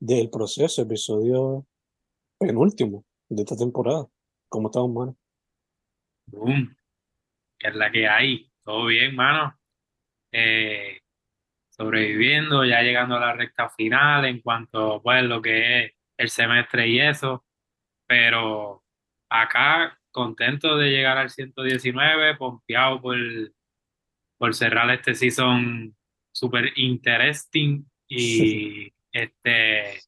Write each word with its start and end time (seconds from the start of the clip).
del 0.00 0.30
proceso, 0.30 0.82
episodio 0.82 1.66
penúltimo 2.38 3.04
de 3.28 3.42
esta 3.42 3.56
temporada. 3.56 4.06
¿Cómo 4.48 4.68
estamos, 4.68 4.90
mano? 4.90 5.16
Boom, 6.26 6.76
que 7.58 7.68
es 7.68 7.74
la 7.74 7.90
que 7.90 8.08
hay. 8.08 8.50
Todo 8.62 8.86
bien, 8.86 9.14
mano. 9.14 9.58
Eh, 10.32 11.00
sobreviviendo, 11.70 12.64
ya 12.64 12.82
llegando 12.82 13.16
a 13.16 13.20
la 13.20 13.32
recta 13.32 13.70
final 13.70 14.24
en 14.24 14.40
cuanto 14.40 15.02
pues 15.02 15.24
lo 15.24 15.40
que 15.40 15.84
es 15.84 15.92
el 16.16 16.28
semestre 16.30 16.88
y 16.88 17.00
eso. 17.00 17.44
Pero 18.06 18.84
acá 19.28 19.98
contento 20.10 20.76
de 20.76 20.90
llegar 20.90 21.18
al 21.18 21.30
119, 21.30 22.36
pompeado 22.36 23.00
por, 23.00 23.16
por 24.38 24.54
cerrar 24.54 24.90
este 24.90 25.14
season 25.14 25.96
super 26.32 26.72
interesting 26.76 27.84
y 28.08 28.92
este 29.12 30.00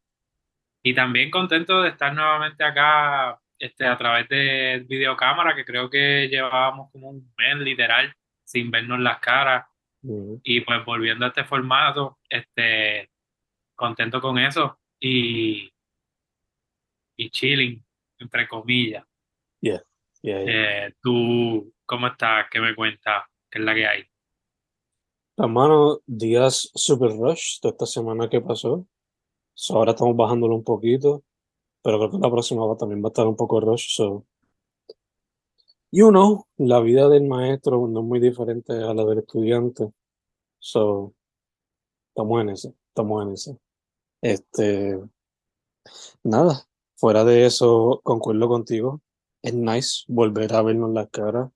y 0.82 0.94
también 0.94 1.30
contento 1.30 1.82
de 1.82 1.90
estar 1.90 2.14
nuevamente 2.14 2.64
acá 2.64 3.40
este 3.58 3.86
a 3.86 3.96
través 3.96 4.28
de 4.28 4.84
videocámara 4.88 5.54
que 5.54 5.64
creo 5.64 5.90
que 5.90 6.28
llevábamos 6.28 6.90
como 6.90 7.10
un 7.10 7.32
mes 7.36 7.56
literal 7.58 8.14
sin 8.44 8.70
vernos 8.70 9.00
las 9.00 9.18
caras. 9.20 9.66
Ujú. 10.02 10.40
y 10.44 10.62
pues 10.62 10.82
volviendo 10.86 11.26
a 11.26 11.28
este 11.28 11.44
formato 11.44 12.18
este 12.26 13.10
contento 13.74 14.18
con 14.18 14.38
eso 14.38 14.80
y 14.98 15.70
y 17.16 17.30
chilling 17.30 17.84
entre 18.18 18.48
comillas. 18.48 19.04
Yeah, 19.60 19.82
yeah. 20.22 20.86
eh, 20.86 20.94
tú 21.02 21.74
cómo 21.84 22.06
estás 22.06 22.46
qué 22.50 22.60
me 22.60 22.74
cuentas 22.74 23.24
qué 23.50 23.58
es 23.58 23.64
la 23.64 23.74
que 23.74 23.86
hay 23.86 24.10
Hermano, 25.42 26.00
días 26.06 26.70
super 26.74 27.12
rush 27.16 27.60
de 27.62 27.70
esta 27.70 27.86
semana 27.86 28.28
que 28.28 28.42
pasó. 28.42 28.86
So, 29.54 29.76
ahora 29.76 29.92
estamos 29.92 30.14
bajándolo 30.14 30.54
un 30.54 30.64
poquito, 30.64 31.24
pero 31.82 31.98
creo 31.98 32.10
que 32.10 32.18
la 32.18 32.30
próxima 32.30 32.66
va, 32.66 32.76
también 32.76 33.02
va 33.02 33.08
a 33.08 33.10
estar 33.10 33.26
un 33.26 33.36
poco 33.36 33.58
rush. 33.60 33.96
So, 33.96 34.26
you 35.90 36.10
know, 36.10 36.46
la 36.58 36.80
vida 36.80 37.08
del 37.08 37.26
maestro 37.26 37.88
no 37.88 38.00
es 38.00 38.06
muy 38.06 38.20
diferente 38.20 38.72
a 38.74 38.92
la 38.94 39.04
del 39.06 39.20
estudiante. 39.20 39.90
So, 40.58 41.14
estamos 42.10 42.42
en 42.42 42.50
eso, 42.50 42.74
estamos 42.88 43.22
en 43.26 43.32
eso. 43.32 43.58
Este, 44.20 45.00
nada, 46.22 46.66
fuera 46.96 47.24
de 47.24 47.46
eso, 47.46 48.00
concuerdo 48.04 48.48
contigo. 48.48 49.00
Es 49.42 49.54
nice 49.54 50.04
volver 50.08 50.54
a 50.54 50.62
vernos 50.62 50.90
las 50.92 51.08
caras. 51.10 51.50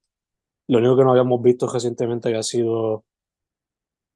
Lo 0.69 0.79
único 0.79 0.97
que 0.97 1.05
no 1.05 1.11
habíamos 1.11 1.43
visto 1.43 1.67
recientemente 1.69 2.29
había 2.29 2.43
sido 2.43 3.05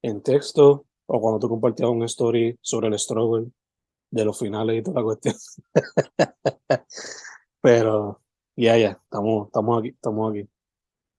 en 0.03 0.23
texto 0.23 0.87
o 1.07 1.21
cuando 1.21 1.39
tú 1.39 1.49
compartías 1.49 1.89
un 1.91 2.03
story 2.05 2.59
sobre 2.61 2.89
el 2.89 2.99
struggle 2.99 3.51
de 4.11 4.25
los 4.25 4.39
finales 4.39 4.79
y 4.79 4.83
toda 4.83 5.01
la 5.01 5.05
cuestión. 5.05 5.35
Pero 7.61 8.23
ya, 8.57 8.77
ya, 8.77 8.91
estamos, 9.03 9.47
estamos 9.47 9.79
aquí, 9.81 9.89
estamos 9.89 10.31
aquí. 10.33 10.49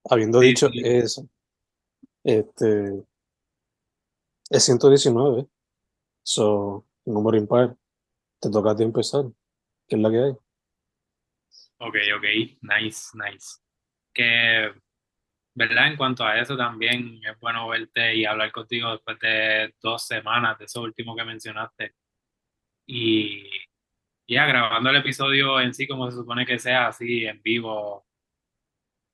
Habiendo 0.10 0.40
Sí, 0.40 0.48
dicho 0.48 0.70
sí. 0.70 0.82
eso, 0.84 1.28
este 2.24 3.04
es 4.50 4.64
119, 4.64 5.48
so, 6.24 6.86
número 7.06 7.38
impar. 7.38 7.76
Te 8.40 8.50
toca 8.50 8.72
a 8.72 8.76
ti 8.76 8.84
empezar. 8.84 9.26
¿Qué 9.88 9.96
es 9.96 10.02
la 10.02 10.10
que 10.10 10.18
hay? 10.18 10.32
Ok, 11.82 11.96
ok, 12.18 12.24
nice, 12.62 13.10
nice. 13.16 13.58
Que, 14.14 14.72
¿verdad? 15.60 15.88
En 15.88 15.98
cuanto 15.98 16.24
a 16.24 16.40
eso 16.40 16.56
también 16.56 17.20
es 17.22 17.38
bueno 17.38 17.68
verte 17.68 18.16
y 18.16 18.24
hablar 18.24 18.50
contigo 18.50 18.92
después 18.92 19.20
de 19.20 19.76
dos 19.82 20.08
semanas 20.08 20.58
de 20.58 20.66
eso 20.66 20.82
último 20.82 21.14
que 21.18 21.26
mencionaste. 21.26 21.96
Y 22.88 23.44
ya 24.26 24.46
grabando 24.46 24.90
el 24.90 24.96
episodio 24.96 25.60
en 25.60 25.74
sí 25.74 25.86
como 25.86 26.10
se 26.10 26.16
supone 26.16 26.46
que 26.46 26.60
sea, 26.60 26.88
así 26.88 27.26
en 27.26 27.42
vivo, 27.42 28.08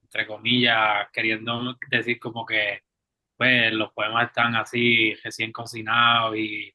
entre 0.03 0.27
comillas, 0.27 1.09
queriendo 1.11 1.75
decir 1.89 2.19
como 2.19 2.45
que 2.45 2.83
pues 3.35 3.73
los 3.73 3.91
poemas 3.91 4.27
están 4.27 4.55
así 4.55 5.15
recién 5.23 5.51
cocinados 5.51 6.37
y, 6.37 6.71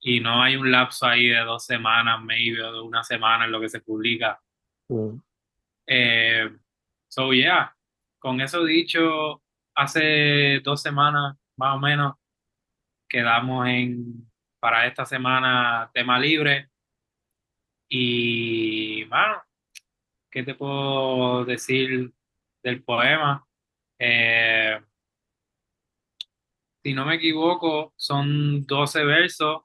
y 0.00 0.18
no 0.18 0.42
hay 0.42 0.56
un 0.56 0.72
lapso 0.72 1.06
ahí 1.06 1.28
de 1.28 1.38
dos 1.38 1.64
semanas, 1.64 2.20
maybe, 2.20 2.60
o 2.64 2.72
de 2.72 2.80
una 2.80 3.04
semana 3.04 3.44
en 3.44 3.52
lo 3.52 3.60
que 3.60 3.68
se 3.68 3.80
publica. 3.80 4.40
Mm, 4.88 5.20
Eh, 5.86 6.50
so, 7.08 7.32
yeah, 7.32 7.74
con 8.18 8.40
eso 8.40 8.64
dicho, 8.64 9.42
hace 9.74 10.60
dos 10.60 10.82
semanas 10.82 11.36
más 11.56 11.76
o 11.76 11.78
menos 11.78 12.14
quedamos 13.08 13.66
en 13.68 14.28
para 14.60 14.86
esta 14.86 15.04
semana 15.06 15.90
tema 15.92 16.18
libre. 16.18 16.70
Y, 17.88 19.04
mano, 19.08 19.42
¿qué 20.30 20.42
te 20.42 20.54
puedo 20.54 21.44
decir 21.44 22.12
del 22.62 22.82
poema? 22.82 23.46
Eh, 23.98 24.78
si 26.82 26.92
no 26.92 27.04
me 27.06 27.16
equivoco, 27.16 27.92
son 27.96 28.64
12 28.66 29.04
versos, 29.04 29.62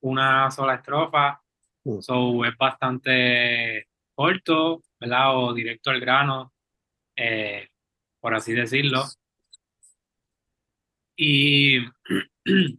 una 0.00 0.50
sola 0.50 0.76
estrofa. 0.76 1.40
mm, 1.84 2.00
So, 2.00 2.44
es 2.44 2.56
bastante 2.56 3.88
corto, 4.14 4.82
¿verdad? 5.00 5.36
O 5.36 5.52
directo 5.54 5.90
al 5.90 6.00
grano, 6.00 6.52
eh, 7.16 7.68
por 8.24 8.34
así 8.34 8.54
decirlo. 8.54 9.04
Y 11.14 11.78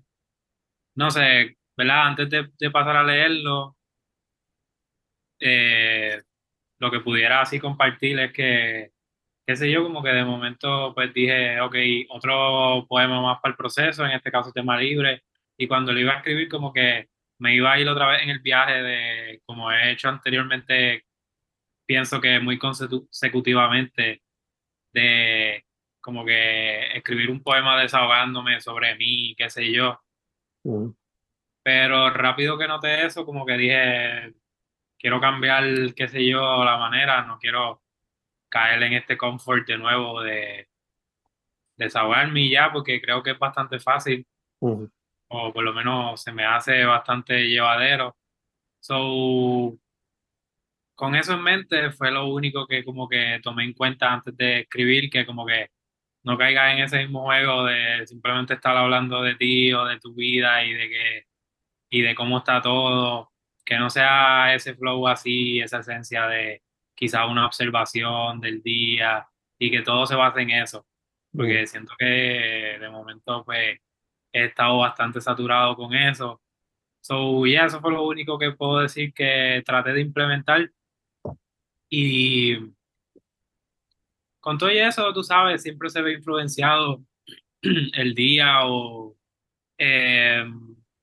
no 0.95 1.11
sé, 1.11 1.55
¿verdad? 1.77 2.07
Antes 2.07 2.29
de, 2.31 2.49
de 2.57 2.71
pasar 2.71 2.95
a 2.97 3.03
leerlo, 3.03 3.77
eh, 5.39 6.19
lo 6.79 6.89
que 6.89 6.99
pudiera 7.01 7.41
así 7.41 7.59
compartir 7.59 8.19
es 8.19 8.33
que, 8.33 8.91
qué 9.45 9.55
sé 9.55 9.71
yo, 9.71 9.83
como 9.83 10.01
que 10.01 10.09
de 10.09 10.25
momento 10.25 10.93
pues 10.95 11.13
dije, 11.13 11.61
ok, 11.61 11.75
otro 12.09 12.87
poema 12.89 13.21
más 13.21 13.39
para 13.39 13.51
el 13.51 13.57
proceso, 13.57 14.03
en 14.03 14.13
este 14.13 14.31
caso 14.31 14.51
tema 14.51 14.79
libre, 14.79 15.23
y 15.57 15.67
cuando 15.67 15.93
lo 15.93 15.99
iba 15.99 16.13
a 16.13 16.17
escribir 16.17 16.49
como 16.49 16.73
que 16.73 17.09
me 17.39 17.55
iba 17.55 17.71
a 17.71 17.79
ir 17.79 17.87
otra 17.87 18.07
vez 18.07 18.23
en 18.23 18.29
el 18.31 18.39
viaje 18.39 18.81
de, 18.81 19.41
como 19.45 19.71
he 19.71 19.91
hecho 19.91 20.09
anteriormente, 20.09 21.05
pienso 21.85 22.19
que 22.19 22.39
muy 22.39 22.57
consecutivamente, 22.57 24.23
de 24.95 25.65
como 26.01 26.25
que 26.25 26.95
escribir 26.97 27.29
un 27.29 27.43
poema 27.43 27.79
desahogándome 27.81 28.61
sobre 28.61 28.95
mí, 28.95 29.35
qué 29.35 29.49
sé 29.49 29.71
yo, 29.71 29.99
mm, 30.63 30.89
Pero 31.63 32.11
rápido 32.11 32.57
que 32.57 32.67
noté 32.67 33.05
eso, 33.05 33.25
como 33.25 33.45
que 33.45 33.57
dije, 33.57 34.33
quiero 34.99 35.19
cambiar, 35.19 35.63
qué 35.95 36.07
sé 36.07 36.25
yo, 36.25 36.63
la 36.63 36.77
manera, 36.77 37.23
no 37.23 37.39
quiero 37.39 37.81
caer 38.49 38.83
en 38.83 38.93
este 38.93 39.17
confort 39.17 39.67
de 39.67 39.77
nuevo 39.77 40.21
de 40.21 40.67
desahogarme 41.75 42.41
y 42.41 42.51
ya, 42.51 42.71
porque 42.71 43.01
creo 43.01 43.21
que 43.23 43.31
es 43.31 43.39
bastante 43.39 43.79
fácil, 43.79 44.25
Ujú. 44.61 44.89
o 45.29 45.51
por 45.51 45.63
lo 45.63 45.73
menos 45.73 46.21
se 46.21 46.31
me 46.31 46.45
hace 46.45 46.85
bastante 46.85 47.47
llevadero. 47.47 48.15
So, 48.79 49.77
con 50.95 51.15
eso 51.15 51.33
en 51.33 51.43
mente 51.43 51.91
fue 51.91 52.11
lo 52.11 52.27
único 52.27 52.67
que 52.67 52.83
como 52.83 53.07
que 53.09 53.39
tomé 53.43 53.65
en 53.65 53.73
cuenta 53.73 54.13
antes 54.13 54.35
de 54.37 54.61
escribir, 54.61 55.09
que 55.09 55.25
como 55.25 55.45
que 55.45 55.69
no 56.23 56.37
caigas 56.37 56.73
en 56.73 56.83
ese 56.83 56.99
mismo 56.99 57.23
juego 57.25 57.65
de 57.65 58.07
simplemente 58.07 58.55
estar 58.55 58.75
hablando 58.77 59.21
de 59.21 59.35
ti 59.35 59.73
o 59.73 59.85
de 59.85 59.99
tu 59.99 60.13
vida 60.15 60.63
y 60.65 60.73
de 60.73 60.89
que 60.89 61.23
y 61.89 62.01
de 62.01 62.15
cómo 62.15 62.39
está 62.39 62.61
todo, 62.61 63.31
que 63.65 63.77
no 63.77 63.89
sea 63.89 64.53
ese 64.55 64.75
flow 64.75 65.07
así, 65.07 65.59
esa 65.61 65.79
esencia 65.79 66.27
de 66.27 66.63
quizá 66.95 67.25
una 67.27 67.45
observación 67.47 68.39
del 68.41 68.61
día 68.63 69.27
y 69.59 69.71
que 69.71 69.81
todo 69.81 70.05
se 70.05 70.15
base 70.15 70.41
en 70.41 70.51
eso, 70.51 70.85
porque 71.33 71.67
siento 71.67 71.93
que 71.97 72.77
de 72.79 72.89
momento 72.89 73.43
pues 73.45 73.79
he 74.33 74.45
estado 74.45 74.79
bastante 74.79 75.21
saturado 75.21 75.75
con 75.75 75.93
eso. 75.95 76.41
So, 77.01 77.45
yeah, 77.45 77.65
eso 77.65 77.81
fue 77.81 77.91
lo 77.91 78.03
único 78.07 78.39
que 78.39 78.51
puedo 78.51 78.79
decir 78.79 79.13
que 79.13 79.63
traté 79.65 79.93
de 79.93 80.01
implementar 80.01 80.71
y 81.89 82.57
con 84.39 84.57
todo 84.59 84.69
eso, 84.69 85.11
tú 85.11 85.23
sabes, 85.23 85.63
siempre 85.63 85.89
se 85.89 86.01
ve 86.01 86.13
influenciado 86.13 87.03
el 87.61 88.13
día 88.13 88.67
o 88.67 89.17
eh, 89.77 90.45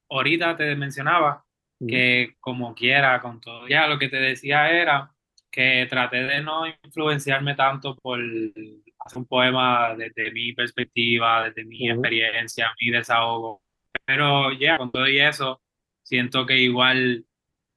ahorita 0.08 0.56
te 0.56 0.76
mencionaba 0.76 1.44
que 1.84 2.36
como 2.38 2.72
quiera, 2.76 3.20
con 3.20 3.40
todo, 3.40 3.66
ya 3.66 3.88
lo 3.88 3.98
que 3.98 4.08
te 4.08 4.18
decía 4.18 4.70
era 4.70 5.12
que 5.50 5.86
traté 5.90 6.22
de 6.22 6.40
no 6.40 6.64
influenciarme 6.68 7.56
tanto 7.56 7.96
por 7.96 8.20
hacer 8.20 9.18
un 9.18 9.26
poema 9.26 9.96
desde 9.96 10.30
mi 10.30 10.52
perspectiva, 10.52 11.44
desde 11.44 11.64
mi 11.64 11.90
Ujú. 11.90 12.00
experiencia, 12.00 12.72
mi 12.80 12.90
desahogo. 12.90 13.62
Pero 14.04 14.52
ya, 14.52 14.78
con 14.78 14.92
todo 14.92 15.08
y 15.08 15.18
eso, 15.18 15.60
siento 16.04 16.46
que 16.46 16.58
igual 16.58 17.26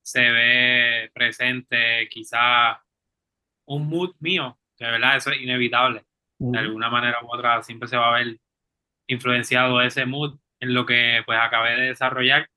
se 0.03 0.29
ve 0.29 1.11
presente 1.13 2.07
quizá 2.09 2.84
un 3.65 3.87
mood 3.87 4.15
mío, 4.19 4.57
que 4.77 4.85
de 4.85 4.91
verdad 4.91 5.17
eso 5.17 5.31
es 5.31 5.41
inevitable. 5.41 6.05
De 6.37 6.59
alguna 6.59 6.89
manera 6.89 7.19
u 7.23 7.33
otra 7.33 7.63
siempre 7.63 7.87
se 7.87 7.95
va 7.97 8.09
a 8.09 8.19
ver 8.19 8.37
influenciado 9.07 9.81
ese 9.81 10.05
mood 10.05 10.37
en 10.59 10.73
lo 10.73 10.85
que 10.85 11.21
pues 11.25 11.39
acabé 11.39 11.75
de 11.77 11.87
desarrollar. 11.87 12.49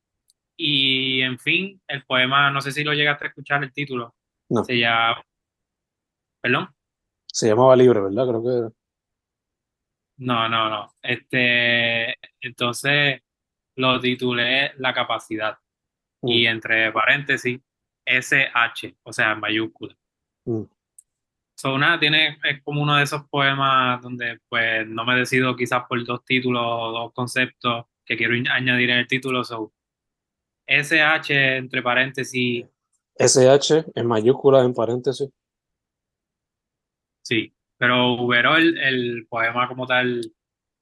Y 0.57 1.21
en 1.21 1.39
fin, 1.39 1.81
el 1.87 2.03
poema, 2.03 2.51
no 2.51 2.61
sé 2.61 2.71
si 2.71 2.83
lo 2.83 2.93
llegaste 2.93 3.25
a 3.25 3.27
escuchar 3.29 3.63
el 3.63 3.71
título, 3.71 4.13
No, 4.49 4.63
se 4.65 4.77
llama, 4.77 5.23
perdón, 6.41 6.69
se 7.31 7.47
llamaba 7.47 7.75
Libre, 7.75 8.01
¿verdad? 8.01 8.27
Creo 8.27 8.43
que 8.43 8.57
era. 8.57 8.69
no, 10.17 10.49
no, 10.49 10.69
no. 10.69 10.93
Este, 11.01 12.15
entonces 12.41 13.21
lo 13.75 13.99
titulé 13.99 14.73
La 14.77 14.93
capacidad 14.93 15.57
y 16.21 16.45
entre 16.47 16.91
paréntesis 16.91 17.61
SH, 18.05 18.97
o 19.03 19.13
sea, 19.13 19.31
en 19.31 19.39
mayúscula. 19.39 19.95
So, 21.59 21.77
nada, 21.77 21.99
tiene, 21.99 22.37
es 22.45 22.63
como 22.63 22.81
uno 22.81 22.95
de 22.95 23.03
esos 23.03 23.27
poemas 23.27 24.01
donde 24.01 24.39
pues 24.47 24.87
no 24.87 25.03
me 25.03 25.13
decido 25.17 25.57
quizás 25.57 25.83
por 25.89 26.01
dos 26.05 26.23
títulos 26.23 26.63
o 26.65 26.91
dos 26.93 27.13
conceptos 27.13 27.83
que 28.05 28.15
quiero 28.15 28.33
añadir 28.49 28.91
en 28.91 28.99
el 28.99 29.07
título. 29.07 29.43
So, 29.43 29.73
SH 30.65 31.57
entre 31.57 31.81
paréntesis, 31.81 32.65
SH 33.17 33.87
en 33.93 34.07
mayúsculas, 34.07 34.63
en 34.65 34.73
paréntesis. 34.73 35.29
sí, 37.21 37.53
pero 37.77 38.13
overall 38.13 38.77
el 38.77 39.27
poema 39.29 39.67
como 39.67 39.85
tal 39.85 40.21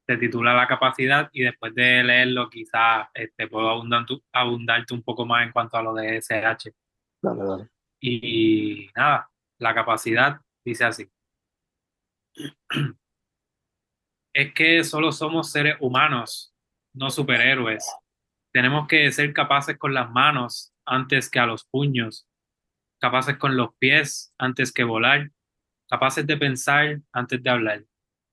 se 0.06 0.18
titula 0.18 0.54
La 0.54 0.68
capacidad 0.68 1.28
y 1.34 1.42
después 1.42 1.74
de 1.74 2.04
leerlo 2.04 2.52
quizás 2.52 3.08
este, 3.16 3.48
puedo 3.48 3.68
abundar 3.70 4.06
tu- 4.06 4.24
abundarte 4.32 4.94
un 4.94 5.02
poco 5.02 5.26
más 5.26 5.44
en 5.44 5.52
cuanto 5.52 5.76
a 5.78 5.82
lo 5.82 5.96
de 5.96 6.18
SH. 6.18 6.72
Dale, 7.24 7.44
dale. 7.44 7.68
Y 8.00 8.92
nada, 8.96 9.28
la 9.60 9.74
capacidad 9.74 10.40
dice 10.68 10.84
así. 10.84 11.10
Es 14.34 14.54
que 14.54 14.84
solo 14.84 15.12
somos 15.12 15.52
seres 15.52 15.78
humanos, 15.80 16.54
no 16.94 17.10
superhéroes. 17.10 17.90
Tenemos 18.52 18.88
que 18.88 19.12
ser 19.12 19.34
capaces 19.34 19.78
con 19.78 19.94
las 19.94 20.12
manos 20.12 20.74
antes 20.86 21.30
que 21.30 21.40
a 21.40 21.46
los 21.46 21.66
puños, 21.66 22.28
capaces 23.00 23.38
con 23.38 23.56
los 23.56 23.74
pies 23.80 24.34
antes 24.38 24.72
que 24.72 24.84
volar, 24.84 25.32
capaces 25.90 26.28
de 26.28 26.38
pensar 26.38 27.02
antes 27.12 27.42
de 27.42 27.50
hablar, 27.50 27.86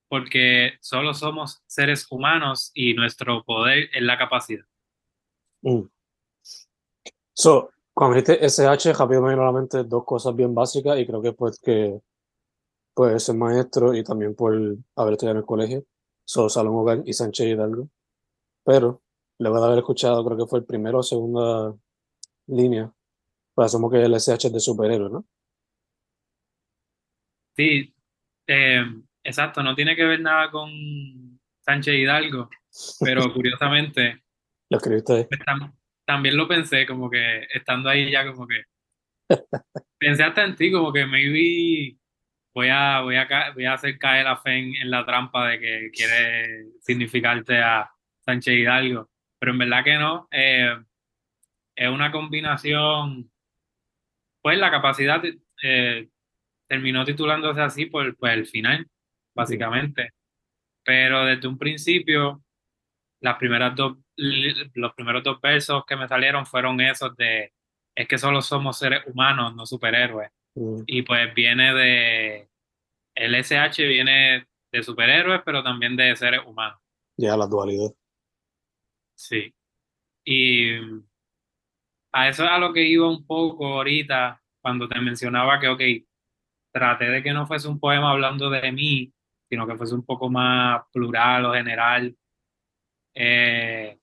porque 0.08 0.72
solo 0.80 1.14
somos 1.14 1.62
seres 1.66 2.06
humanos 2.10 2.70
y 2.74 2.94
nuestro 2.94 3.44
poder 3.44 3.88
es 3.92 4.02
la 4.02 4.18
capacidad. 4.18 4.66
Mm. 5.62 5.88
So, 7.32 7.70
cuando 7.92 8.16
dijiste 8.16 8.44
SH, 8.44 8.92
rápido 8.92 9.22
me 9.22 9.36
la 9.36 9.52
mente 9.52 9.84
dos 9.84 10.04
cosas 10.04 10.34
bien 10.34 10.54
básicas 10.54 10.98
y 10.98 11.06
creo 11.06 11.22
que 11.22 11.32
pues 11.32 11.58
que 11.60 12.00
pues 12.94 13.24
ser 13.24 13.36
maestro 13.36 13.94
y 13.94 14.04
también 14.04 14.34
por 14.34 14.54
haber 14.96 15.12
estudiado 15.14 15.32
en 15.38 15.42
el 15.42 15.46
colegio. 15.46 15.84
So, 16.26 16.48
Salón 16.48 16.74
Hogar 16.76 17.02
y 17.04 17.12
Sánchez 17.12 17.48
Hidalgo. 17.48 17.88
Pero, 18.64 19.02
luego 19.38 19.60
de 19.60 19.66
haber 19.66 19.78
escuchado, 19.78 20.24
creo 20.24 20.38
que 20.38 20.46
fue 20.46 20.60
el 20.60 20.66
primero 20.66 20.98
o 21.00 21.02
segunda 21.02 21.74
línea, 22.48 22.92
pues 23.54 23.66
asumo 23.66 23.90
que 23.90 24.02
el 24.02 24.14
SH 24.14 24.48
es 24.48 24.52
de 24.54 24.60
superhéroe, 24.60 25.10
¿no? 25.10 25.26
Sí, 27.56 27.94
eh, 28.48 28.84
exacto, 29.22 29.62
no 29.62 29.74
tiene 29.74 29.94
que 29.96 30.04
ver 30.04 30.20
nada 30.20 30.50
con 30.50 30.70
Sánchez 31.60 31.94
Hidalgo, 31.94 32.48
pero 33.02 33.22
curiosamente 33.34 34.22
Lo 34.70 34.78
escribiste 34.78 35.12
ahí. 35.14 35.26
pues, 35.28 35.40
tam- 35.40 35.72
también 36.06 36.36
lo 36.36 36.48
pensé, 36.48 36.86
como 36.86 37.10
que 37.10 37.42
estando 37.54 37.88
ahí 37.88 38.10
ya 38.10 38.26
como 38.30 38.46
que 38.46 38.62
pensé 39.98 40.22
hasta 40.24 40.44
en 40.44 40.56
ti, 40.56 40.72
como 40.72 40.92
que 40.92 41.06
maybe 41.06 41.96
voy 42.54 42.68
a, 42.70 43.00
voy 43.00 43.16
a, 43.16 43.26
ca- 43.28 43.52
voy 43.52 43.64
a 43.66 43.74
hacer 43.74 43.98
caer 43.98 44.26
a 44.26 44.36
Fe 44.36 44.56
en, 44.58 44.76
en 44.76 44.90
la 44.90 45.04
trampa 45.04 45.48
de 45.48 45.60
que 45.60 45.90
quiere 45.92 46.66
significarte 46.80 47.58
a 47.58 47.90
Sánchez 48.20 48.54
Hidalgo, 48.54 49.10
pero 49.38 49.52
en 49.52 49.58
verdad 49.58 49.84
que 49.84 49.94
no, 49.98 50.28
eh, 50.30 50.76
es 51.76 51.88
una 51.88 52.10
combinación, 52.12 53.30
pues 54.42 54.58
la 54.58 54.70
capacidad 54.70 55.22
eh, 55.62 56.08
terminó 56.68 57.04
titulándose 57.04 57.60
así 57.62 57.86
por, 57.86 58.16
por 58.16 58.30
el 58.30 58.46
final, 58.46 58.86
básicamente, 59.34 60.10
pero 60.84 61.24
desde 61.26 61.48
un 61.48 61.58
principio, 61.58 62.42
las 63.20 63.36
primeras 63.38 63.74
dos, 63.76 63.98
los 64.16 64.94
primeros 64.94 65.24
dos 65.24 65.40
versos 65.40 65.84
que 65.86 65.96
me 65.96 66.08
salieron 66.08 66.46
fueron 66.46 66.80
esos 66.80 67.16
de, 67.16 67.52
es 67.94 68.08
que 68.08 68.18
solo 68.18 68.42
somos 68.42 68.78
seres 68.78 69.02
humanos, 69.06 69.54
no 69.56 69.66
superhéroes. 69.66 70.30
Mm, 70.54 70.82
Y 70.86 71.02
pues 71.02 71.34
viene 71.34 71.74
de, 71.74 72.48
el 73.14 73.34
SH 73.34 73.86
viene 73.86 74.46
de 74.72 74.82
superhéroes, 74.82 75.42
pero 75.44 75.62
también 75.62 75.96
de 75.96 76.14
seres 76.16 76.40
humanos. 76.46 76.80
Ya, 77.16 77.36
la 77.36 77.46
dualidad. 77.46 77.92
Sí. 79.14 79.54
Y 80.24 80.76
a 82.12 82.28
eso 82.28 82.44
es 82.44 82.50
a 82.50 82.58
lo 82.58 82.72
que 82.72 82.82
iba 82.82 83.08
un 83.08 83.26
poco 83.26 83.66
ahorita, 83.66 84.42
cuando 84.60 84.88
te 84.88 85.00
mencionaba 85.00 85.60
que, 85.60 85.68
ok, 85.68 85.82
traté 86.72 87.06
de 87.06 87.22
que 87.22 87.32
no 87.32 87.46
fuese 87.46 87.68
un 87.68 87.78
poema 87.78 88.10
hablando 88.10 88.50
de 88.50 88.72
mí, 88.72 89.12
sino 89.48 89.66
que 89.66 89.76
fuese 89.76 89.94
un 89.94 90.04
poco 90.04 90.28
más 90.28 90.82
plural 90.92 91.44
o 91.44 91.54
general, 91.54 92.16
eh, 93.14 93.98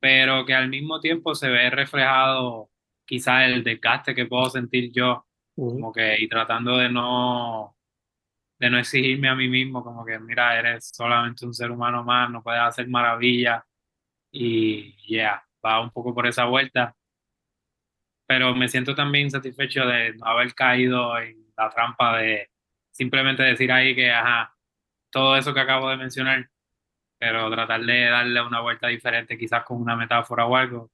pero 0.00 0.44
que 0.44 0.54
al 0.54 0.68
mismo 0.68 1.00
tiempo 1.00 1.34
se 1.34 1.48
ve 1.48 1.70
reflejado 1.70 2.70
quizá 3.08 3.46
el 3.46 3.64
desgaste 3.64 4.14
que 4.14 4.26
puedo 4.26 4.50
sentir 4.50 4.92
yo, 4.92 5.26
Mm, 5.58 5.70
como 5.72 5.92
que, 5.92 6.16
y 6.20 6.28
tratando 6.28 6.76
de 6.78 6.88
no 6.90 7.74
de 8.58 8.70
no 8.70 8.78
exigirme 8.78 9.28
a 9.28 9.34
mí 9.36 9.48
mismo, 9.48 9.84
como 9.84 10.04
que, 10.04 10.18
mira, 10.20 10.58
eres 10.58 10.90
solamente 10.94 11.46
un 11.46 11.54
ser 11.54 11.70
humano 11.70 12.04
más, 12.04 12.30
no 12.30 12.42
puedes 12.42 12.60
hacer 12.62 12.88
maravillas 12.88 13.62
y 14.32 14.96
ya, 15.14 15.44
va 15.64 15.80
un 15.82 15.90
poco 15.92 16.14
por 16.14 16.26
esa 16.28 16.46
vuelta. 16.46 16.96
Pero 18.26 18.54
me 18.54 18.68
siento 18.68 18.94
también 18.94 19.30
satisfecho 19.30 19.86
de 19.86 20.14
no 20.14 20.26
haber 20.26 20.54
caído 20.54 21.18
en 21.18 21.46
la 21.56 21.70
trampa 21.70 22.18
de 22.18 22.50
simplemente 22.90 23.42
decir 23.42 23.72
ahí 23.72 23.94
que, 23.94 24.10
ajá, 24.10 24.54
todo 25.10 25.36
eso 25.36 25.54
que 25.54 25.60
acabo 25.60 25.90
de 25.90 25.96
mencionar, 25.96 26.50
pero 27.18 27.50
tratar 27.50 27.82
de 27.82 28.04
darle 28.06 28.42
una 28.42 28.60
vuelta 28.60 28.88
diferente, 28.88 29.38
quizás 29.38 29.64
con 29.64 29.80
una 29.82 29.96
metáfora 29.96 30.46
o 30.46 30.56
algo. 30.56 30.90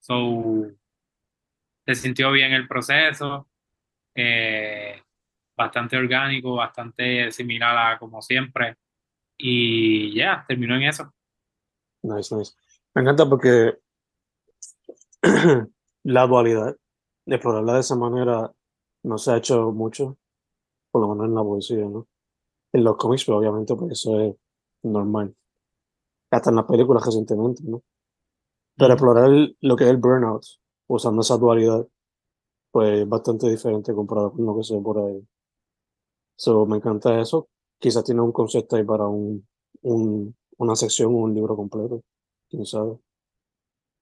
So, 0.00 0.66
se 1.86 1.94
sintió 1.94 2.30
bien 2.32 2.52
el 2.52 2.68
proceso. 2.68 3.48
eh, 4.14 5.02
bastante 5.56 5.96
orgánico, 5.96 6.54
bastante 6.56 7.32
similar 7.32 7.94
a 7.94 7.98
como 7.98 8.20
siempre. 8.22 8.76
Y 9.38 10.14
ya, 10.14 10.44
terminó 10.46 10.76
en 10.76 10.84
eso. 10.84 11.12
Nice, 12.02 12.34
nice. 12.34 12.52
Me 12.94 13.02
encanta 13.02 13.28
porque 13.28 13.78
la 16.04 16.26
dualidad, 16.26 16.76
explorarla 17.26 17.74
de 17.74 17.80
esa 17.80 17.96
manera 17.96 18.52
no 19.02 19.18
se 19.18 19.32
ha 19.32 19.36
hecho 19.36 19.72
mucho, 19.72 20.18
por 20.90 21.02
lo 21.02 21.08
menos 21.08 21.26
en 21.26 21.34
la 21.34 21.42
poesía, 21.42 21.84
¿no? 21.84 22.06
En 22.72 22.84
los 22.84 22.96
cómics, 22.96 23.24
pero 23.24 23.38
obviamente 23.38 23.74
pues 23.74 23.92
eso 23.92 24.20
es 24.20 24.34
normal. 24.82 25.34
Hasta 26.30 26.50
en 26.50 26.56
las 26.56 26.66
películas 26.66 27.04
recientemente, 27.04 27.62
¿no? 27.64 27.82
Pero 28.76 28.92
explorar 28.92 29.30
lo 29.60 29.76
que 29.76 29.84
es 29.84 29.90
el 29.90 29.96
burnout, 29.96 30.44
usando 30.88 31.22
esa 31.22 31.36
dualidad, 31.36 31.86
pues 32.70 33.00
es 33.02 33.08
bastante 33.08 33.48
diferente 33.48 33.94
comparado 33.94 34.32
con 34.32 34.46
lo 34.46 34.56
que 34.56 34.64
se 34.64 34.76
ve 34.76 34.82
por 34.82 34.98
ahí. 34.98 35.26
So, 36.36 36.66
me 36.66 36.76
encanta 36.76 37.20
eso. 37.20 37.48
Quizás 37.78 38.04
tiene 38.04 38.20
un 38.22 38.32
concepto 38.32 38.76
ahí 38.76 38.84
para 38.84 39.06
un, 39.06 39.46
un, 39.82 40.34
una 40.58 40.76
sección 40.76 41.14
o 41.14 41.18
un 41.18 41.34
libro 41.34 41.56
completo, 41.56 42.02
quién 42.48 42.66
sabe. 42.66 42.98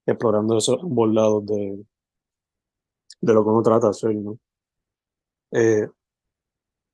Explorando 0.07 0.59
esos 0.59 0.83
ambos 0.83 1.13
lados 1.13 1.47
de, 1.47 1.85
de 3.21 3.33
lo 3.35 3.43
que 3.43 3.51
uno 3.51 3.63
trata 3.63 3.87
de 3.87 3.91
hacer, 3.91 4.15
¿no? 4.17 4.39
Eh, 5.53 5.89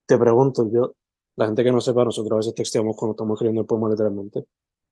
te 0.07 0.19
pregunto, 0.19 0.69
yo, 0.71 0.95
la 1.37 1.47
gente 1.47 1.65
que 1.65 1.73
no 1.73 1.81
sepa, 1.81 2.05
nosotros 2.05 2.33
a 2.33 2.37
veces 2.37 2.55
texteamos 2.55 2.97
cuando 2.97 3.13
estamos 3.13 3.37
escribiendo 3.37 3.63
el 3.63 3.67
poema 3.67 3.89
literalmente. 3.89 4.45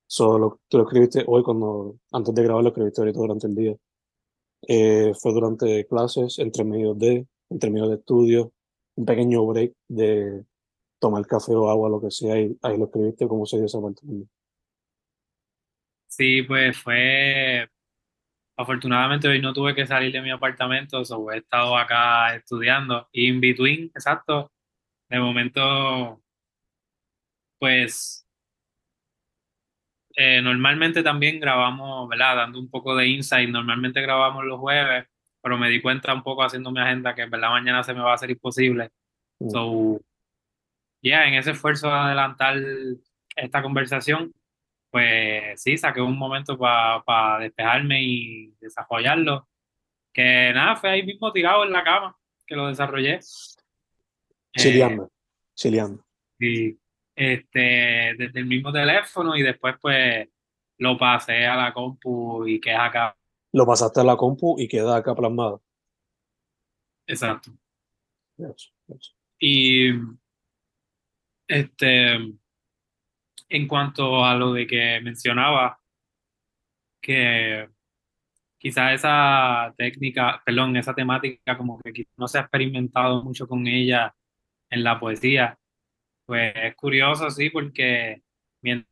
Solo 0.07 0.59
tú 0.67 0.77
lo 0.79 0.83
escribiste 0.85 1.23
hoy 1.27 1.43
cuando, 1.43 1.97
antes 2.11 2.33
de 2.33 2.43
grabar 2.43 2.63
lo 2.63 2.69
escribiste 2.69 3.01
ahorita 3.01 3.19
durante 3.19 3.47
el 3.47 3.55
día. 3.55 3.75
Eh, 4.67 5.13
fue 5.19 5.33
durante 5.33 5.85
clases, 5.87 6.37
entre 6.39 6.63
medio 6.63 6.93
de, 6.93 7.25
entre 7.49 7.69
medio 7.69 7.87
de 7.87 7.95
estudios, 7.95 8.49
un 8.95 9.05
pequeño 9.05 9.45
break 9.45 9.73
de 9.87 10.43
tomar 10.99 11.25
café 11.25 11.53
o 11.53 11.69
agua, 11.69 11.89
lo 11.89 12.01
que 12.01 12.11
sea, 12.11 12.39
y 12.39 12.57
ahí 12.61 12.77
lo 12.77 12.85
escribiste, 12.85 13.27
¿cómo 13.27 13.45
se 13.45 13.57
dio 13.57 13.65
esa 13.65 13.81
parte? 13.81 14.01
Sí, 16.07 16.43
pues 16.43 16.77
fue, 16.77 17.69
afortunadamente 18.57 19.27
hoy 19.27 19.41
no 19.41 19.53
tuve 19.53 19.73
que 19.73 19.87
salir 19.87 20.11
de 20.11 20.21
mi 20.21 20.31
apartamento, 20.31 21.05
so 21.05 21.31
he 21.31 21.37
estado 21.37 21.77
acá 21.77 22.35
estudiando, 22.35 23.07
in 23.13 23.39
between, 23.39 23.85
exacto, 23.95 24.51
de 25.09 25.19
momento, 25.19 26.21
pues 27.57 28.28
eh, 30.21 30.41
normalmente 30.41 31.01
también 31.01 31.39
grabamos, 31.39 32.09
¿verdad? 32.09 32.35
Dando 32.35 32.59
un 32.59 32.69
poco 32.69 32.93
de 32.93 33.07
insight, 33.07 33.49
normalmente 33.49 34.01
grabamos 34.01 34.43
los 34.43 34.59
jueves, 34.59 35.07
pero 35.41 35.57
me 35.57 35.69
di 35.69 35.81
cuenta 35.81 36.13
un 36.13 36.23
poco 36.23 36.43
haciendo 36.43 36.71
mi 36.71 36.81
agenda 36.81 37.15
que 37.15 37.25
verdad 37.25 37.51
mañana 37.51 37.83
se 37.83 37.93
me 37.93 38.01
va 38.01 38.11
a 38.11 38.15
hacer 38.15 38.29
imposible. 38.29 38.89
Mm. 39.39 39.49
So, 39.49 40.01
ya, 41.01 41.25
en 41.25 41.35
ese 41.35 41.51
esfuerzo 41.51 41.87
de 41.87 41.93
adelantar 41.93 42.57
esta 43.33 43.61
conversación, 43.61 44.33
pues 44.91 45.61
sí, 45.61 45.77
saqué 45.77 46.01
un 46.01 46.17
momento 46.17 46.57
para 46.57 47.39
despejarme 47.39 48.03
y 48.03 48.53
desarrollarlo. 48.59 49.47
Que 50.11 50.51
nada, 50.53 50.75
fue 50.75 50.89
ahí 50.89 51.03
mismo 51.03 51.31
tirado 51.31 51.63
en 51.63 51.71
la 51.71 51.85
cama 51.85 52.17
que 52.45 52.57
lo 52.57 52.67
desarrollé. 52.67 53.21
Chileando, 54.51 55.05
eh, 55.05 55.09
chileando. 55.55 56.05
Sí, 56.37 56.77
este, 57.19 58.15
desde 58.17 58.39
el 58.39 58.45
mismo 58.45 58.71
teléfono 58.71 59.35
y 59.35 59.43
después 59.43 59.75
pues 59.81 60.29
lo 60.77 60.97
pasé 60.97 61.45
a 61.45 61.57
la 61.57 61.73
compu 61.73 62.47
y 62.47 62.61
queda 62.61 62.85
acá. 62.85 63.17
Lo 63.51 63.65
pasaste 63.65 63.99
a 63.99 64.05
la 64.05 64.15
compu 64.15 64.55
y 64.57 64.69
queda 64.69 64.95
acá 64.95 65.13
plasmado. 65.13 65.61
Exacto. 67.05 67.51
Y 69.37 69.89
este, 71.45 72.13
en 73.49 73.67
cuanto 73.67 74.23
a 74.23 74.33
lo 74.35 74.53
de 74.53 74.65
que 74.65 75.01
mencionaba, 75.01 75.77
que 77.01 77.67
quizás 78.57 78.93
esa 78.93 79.73
técnica, 79.77 80.41
perdón, 80.45 80.77
esa 80.77 80.95
temática 80.95 81.57
como 81.57 81.79
que 81.81 82.07
no 82.15 82.29
se 82.29 82.37
ha 82.37 82.41
experimentado 82.41 83.21
mucho 83.23 83.45
con 83.45 83.67
ella 83.67 84.15
en 84.69 84.85
la 84.85 84.97
poesía, 85.01 85.59
pues 86.29 86.53
es 86.55 86.75
curioso, 86.75 87.29
sí, 87.31 87.49
porque 87.49 88.21
mientras 88.61 88.87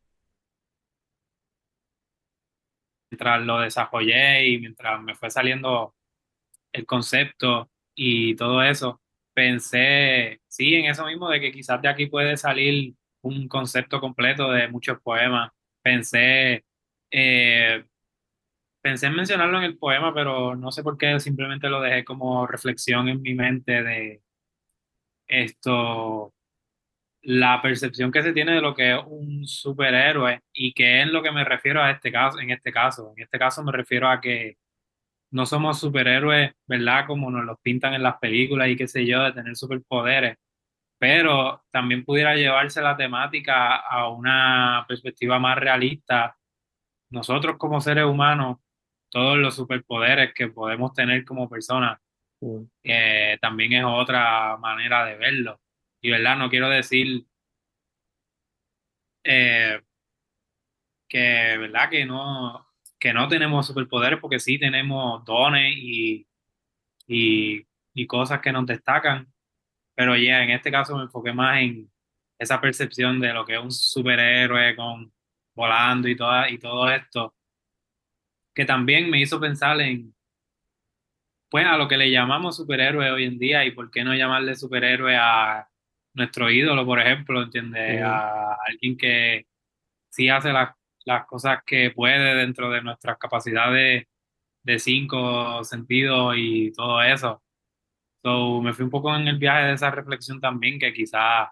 lo 3.42 3.60
desarrollé 3.60 4.48
y 4.50 4.60
mientras 4.60 5.02
me 5.02 5.16
fue 5.16 5.30
saliendo 5.30 5.96
el 6.74 6.86
concepto 6.86 7.72
y 7.96 8.36
todo 8.36 8.64
eso, 8.64 9.02
pensé, 9.34 10.42
sí, 10.48 10.76
en 10.76 10.86
eso 10.88 11.06
mismo, 11.06 11.30
de 11.30 11.40
que 11.42 11.52
quizás 11.52 11.82
de 11.82 11.90
aquí 11.90 12.08
puede 12.08 12.38
salir 12.38 12.96
un 13.22 13.48
concepto 13.48 14.00
completo 14.02 14.52
de 14.52 14.68
muchos 14.70 15.00
poemas. 15.02 15.52
Pensé, 15.84 16.66
eh, 17.12 17.86
pensé 18.82 19.08
en 19.08 19.16
mencionarlo 19.16 19.58
en 19.60 19.66
el 19.66 19.78
poema, 19.78 20.14
pero 20.14 20.56
no 20.56 20.72
sé 20.72 20.84
por 20.84 20.98
qué, 20.98 21.20
simplemente 21.20 21.70
lo 21.70 21.82
dejé 21.82 22.06
como 22.06 22.48
reflexión 22.48 23.10
en 23.10 23.22
mi 23.22 23.34
mente 23.36 23.84
de 23.84 24.22
esto, 25.28 26.34
la 27.28 27.62
percepción 27.62 28.10
que 28.10 28.24
se 28.24 28.32
tiene 28.32 28.54
de 28.54 28.62
lo 28.62 28.74
que 28.74 28.94
es 28.94 29.00
un 29.06 29.46
superhéroe 29.46 30.42
y 30.54 30.72
que 30.74 31.02
es 31.02 31.08
lo 31.08 31.22
que 31.22 31.32
me 31.34 31.44
refiero 31.44 31.84
a 31.84 31.92
este 31.92 32.10
caso, 32.10 32.40
en 32.40 32.52
este 32.52 32.72
caso. 32.72 33.14
En 33.18 33.24
este 33.24 33.38
caso 33.38 33.64
me 33.66 33.74
refiero 33.74 34.08
a 34.10 34.22
que 34.22 34.56
no 35.32 35.46
somos 35.46 35.80
superhéroes, 35.80 36.54
¿verdad? 36.68 37.06
Como 37.08 37.30
nos 37.30 37.46
los 37.46 37.60
pintan 37.62 37.94
en 37.96 38.04
las 38.04 38.18
películas 38.20 38.70
y 38.70 38.78
qué 38.78 38.88
sé 38.88 39.06
yo, 39.06 39.24
de 39.24 39.34
tener 39.34 39.58
superpoderes, 39.58 40.38
pero 41.00 41.64
también 41.72 42.06
pudiera 42.06 42.36
llevarse 42.36 42.82
la 42.82 42.98
temática 42.98 43.76
a 43.78 44.10
una 44.10 44.86
perspectiva 44.88 45.40
más 45.40 45.58
realista. 45.58 46.38
Nosotros 47.12 47.58
como 47.58 47.82
seres 47.82 48.06
humanos, 48.06 48.60
todos 49.10 49.38
los 49.38 49.56
superpoderes 49.56 50.34
que 50.34 50.50
podemos 50.50 50.94
tener 50.94 51.26
como 51.26 51.50
personas, 51.50 52.00
eh, 52.84 53.38
también 53.42 53.74
es 53.74 53.84
otra 53.86 54.58
manera 54.58 55.06
de 55.06 55.18
verlo. 55.18 55.60
Y 56.08 56.12
verdad, 56.12 56.38
no 56.38 56.50
quiero 56.50 56.70
decir 56.70 57.28
eh, 59.26 59.82
que, 61.10 61.58
¿verdad? 61.58 61.90
Que 61.90 62.06
no, 62.06 62.66
que 62.98 63.14
no 63.14 63.28
tenemos 63.28 63.68
superpoderes, 63.68 64.20
porque 64.22 64.40
sí 64.40 64.58
tenemos 64.58 65.26
dones 65.26 65.76
y, 65.76 66.26
y, 67.08 68.08
cosas 68.08 68.40
que 68.42 68.54
nos 68.54 68.66
destacan. 68.66 69.28
Pero 69.96 70.16
ya, 70.16 70.44
en 70.44 70.52
este 70.52 70.72
caso 70.72 70.96
me 70.98 71.04
enfoqué 71.04 71.34
más 71.34 71.62
en 71.62 71.92
esa 72.40 72.62
percepción 72.62 73.20
de 73.20 73.34
lo 73.34 73.46
que 73.46 73.56
es 73.56 73.60
un 73.62 73.72
superhéroe 73.72 74.76
con 74.78 75.12
volando 75.56 76.08
y, 76.08 76.16
toda, 76.16 76.50
y 76.50 76.58
todo 76.58 76.90
esto, 76.90 77.36
que 78.56 78.66
también 78.66 79.10
me 79.10 79.20
hizo 79.22 79.40
pensar 79.42 79.82
en, 79.82 80.16
pues, 81.50 81.66
a 81.66 81.78
lo 81.78 81.88
que 81.90 81.98
le 81.98 82.12
llamamos 82.12 82.56
superhéroe 82.58 83.12
hoy 83.12 83.26
en 83.26 83.38
día 83.40 83.66
y 83.66 83.72
por 83.72 83.92
qué 83.92 84.06
no 84.06 84.16
llamarle 84.16 84.56
superhéroe 84.56 85.18
a 85.18 85.70
nuestro 86.18 86.50
ídolo, 86.50 86.86
por 86.86 87.00
ejemplo, 87.00 87.42
¿entiendes? 87.42 88.02
A 88.04 88.56
alguien 88.68 88.98
que 88.98 89.46
sí 90.10 90.30
hace 90.30 90.52
las, 90.52 90.72
las 91.06 91.26
cosas 91.28 91.60
que 91.66 91.92
puede 91.92 92.36
dentro 92.36 92.70
de 92.72 92.82
nuestras 92.82 93.18
capacidades 93.18 94.08
de 94.64 94.80
cinco 94.80 95.64
sentidos 95.64 96.36
y 96.38 96.72
todo 96.74 97.02
eso. 97.02 97.42
So, 98.24 98.62
me 98.62 98.74
fui 98.74 98.84
un 98.84 98.92
poco 98.92 99.16
en 99.16 99.28
el 99.28 99.38
viaje 99.38 99.68
de 99.68 99.74
esa 99.74 99.92
reflexión 99.92 100.42
también, 100.42 100.80
que 100.80 100.92
quizás 100.94 101.50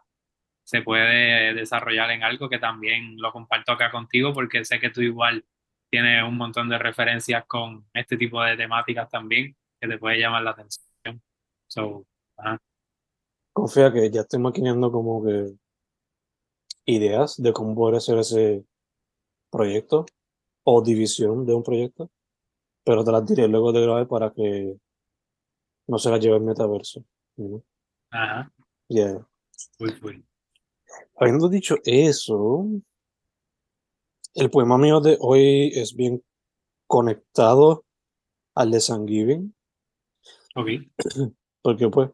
se 0.63 0.81
puede 0.81 1.53
desarrollar 1.53 2.11
en 2.11 2.23
algo 2.23 2.49
que 2.49 2.59
también 2.59 3.17
lo 3.17 3.31
comparto 3.31 3.71
acá 3.71 3.91
contigo, 3.91 4.33
porque 4.33 4.65
sé 4.65 4.79
que 4.79 4.89
tú 4.89 5.01
igual 5.01 5.45
tienes 5.91 6.23
un 6.23 6.37
montón 6.37 6.67
de 6.69 6.79
referencias 6.79 7.45
con 7.45 7.87
este 7.93 8.17
tipo 8.17 8.41
de 8.43 8.57
temáticas 8.57 9.09
también, 9.09 9.55
que 9.79 9.87
te 9.87 9.97
puede 9.99 10.19
llamar 10.19 10.43
la 10.43 10.51
atención. 10.51 11.21
So, 11.67 12.05
ajá. 12.37 12.59
Confía 13.55 13.89
que 13.93 14.11
ya 14.11 14.21
estoy 14.21 14.39
maquinando 14.39 14.91
como 14.91 15.23
que 15.23 15.55
ideas 16.87 17.41
de 17.41 17.53
cómo 17.53 17.73
poder 17.73 17.95
hacer 17.95 18.17
ese 18.17 18.65
proyecto 19.49 20.05
o 20.65 20.81
división 20.81 21.45
de 21.45 21.53
un 21.53 21.63
proyecto, 21.63 22.11
pero 22.83 23.05
te 23.05 23.13
las 23.13 23.25
diré 23.25 23.47
luego 23.47 23.71
de 23.71 23.81
grabar 23.81 24.09
para 24.09 24.33
que 24.33 24.77
no 25.87 25.97
se 25.97 26.09
las 26.09 26.19
lleve 26.19 26.35
el 26.35 26.43
metaverso. 26.43 27.05
¿no? 27.37 27.63
Ajá. 28.09 28.51
Yeah. 28.89 29.25
Uy, 29.79 29.95
uy. 30.03 30.25
Habiendo 31.15 31.47
dicho 31.47 31.77
eso, 31.85 32.67
el 34.33 34.49
poema 34.49 34.77
mío 34.77 34.99
de 34.99 35.17
hoy 35.21 35.71
es 35.73 35.95
bien 35.95 36.21
conectado 36.87 37.85
al 38.53 38.71
de 38.71 38.81
San 38.81 39.07
Giving, 39.07 39.55
Ok. 40.57 40.67
porque 41.61 41.87
pues 41.87 42.11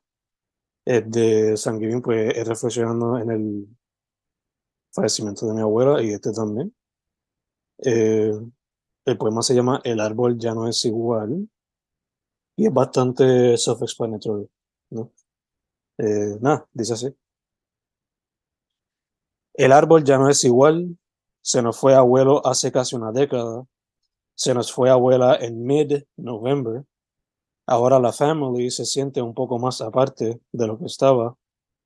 es 0.86 1.10
de 1.12 1.58
San 1.58 1.80
pues 2.02 2.36
es 2.36 2.48
reflexionando 2.48 3.18
en 3.20 3.32
el 3.32 3.68
fallecimiento 4.92 5.48
de 5.48 5.54
mi 5.54 5.62
abuela 5.62 6.02
y 6.04 6.12
este 6.12 6.32
también. 6.32 6.74
Eh, 7.84 8.32
el 9.06 9.18
poema 9.18 9.42
se 9.42 9.56
llama 9.56 9.82
El 9.84 10.00
árbol 10.00 10.38
ya 10.38 10.54
no 10.54 10.68
es 10.68 10.86
igual 10.86 11.50
y 12.56 12.68
es 12.68 12.74
bastante 12.74 13.58
self-explanatory, 13.58 14.48
¿no? 14.92 15.12
Eh, 15.98 16.38
nada, 16.42 16.68
dice 16.74 16.94
así. 16.94 17.16
El 19.54 19.72
árbol 19.72 20.04
ya 20.04 20.18
no 20.18 20.30
es 20.30 20.44
igual, 20.44 20.98
se 21.42 21.62
nos 21.62 21.78
fue 21.78 21.96
abuelo 21.96 22.46
hace 22.46 22.72
casi 22.72 22.96
una 22.96 23.12
década, 23.12 23.66
se 24.36 24.54
nos 24.54 24.72
fue 24.72 24.90
abuela 24.90 25.36
en 25.36 25.64
mid-November. 25.64 26.86
Ahora 27.72 28.00
la 28.00 28.12
family 28.12 28.70
se 28.70 28.84
siente 28.84 29.22
un 29.22 29.34
poco 29.34 29.58
más 29.58 29.80
aparte 29.80 30.42
de 30.52 30.68
lo 30.68 30.78
que 30.78 30.88
estaba 30.88 31.38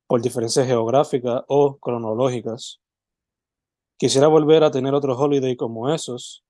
por 0.08 0.20
diferencias 0.20 0.66
geográficas 0.66 1.44
o 1.46 1.76
cronológicas. 1.76 2.80
Quisiera 3.96 4.26
volver 4.26 4.64
a 4.64 4.72
tener 4.72 4.94
otro 4.94 5.16
holiday 5.16 5.54
como 5.54 5.94
esos, 5.94 6.42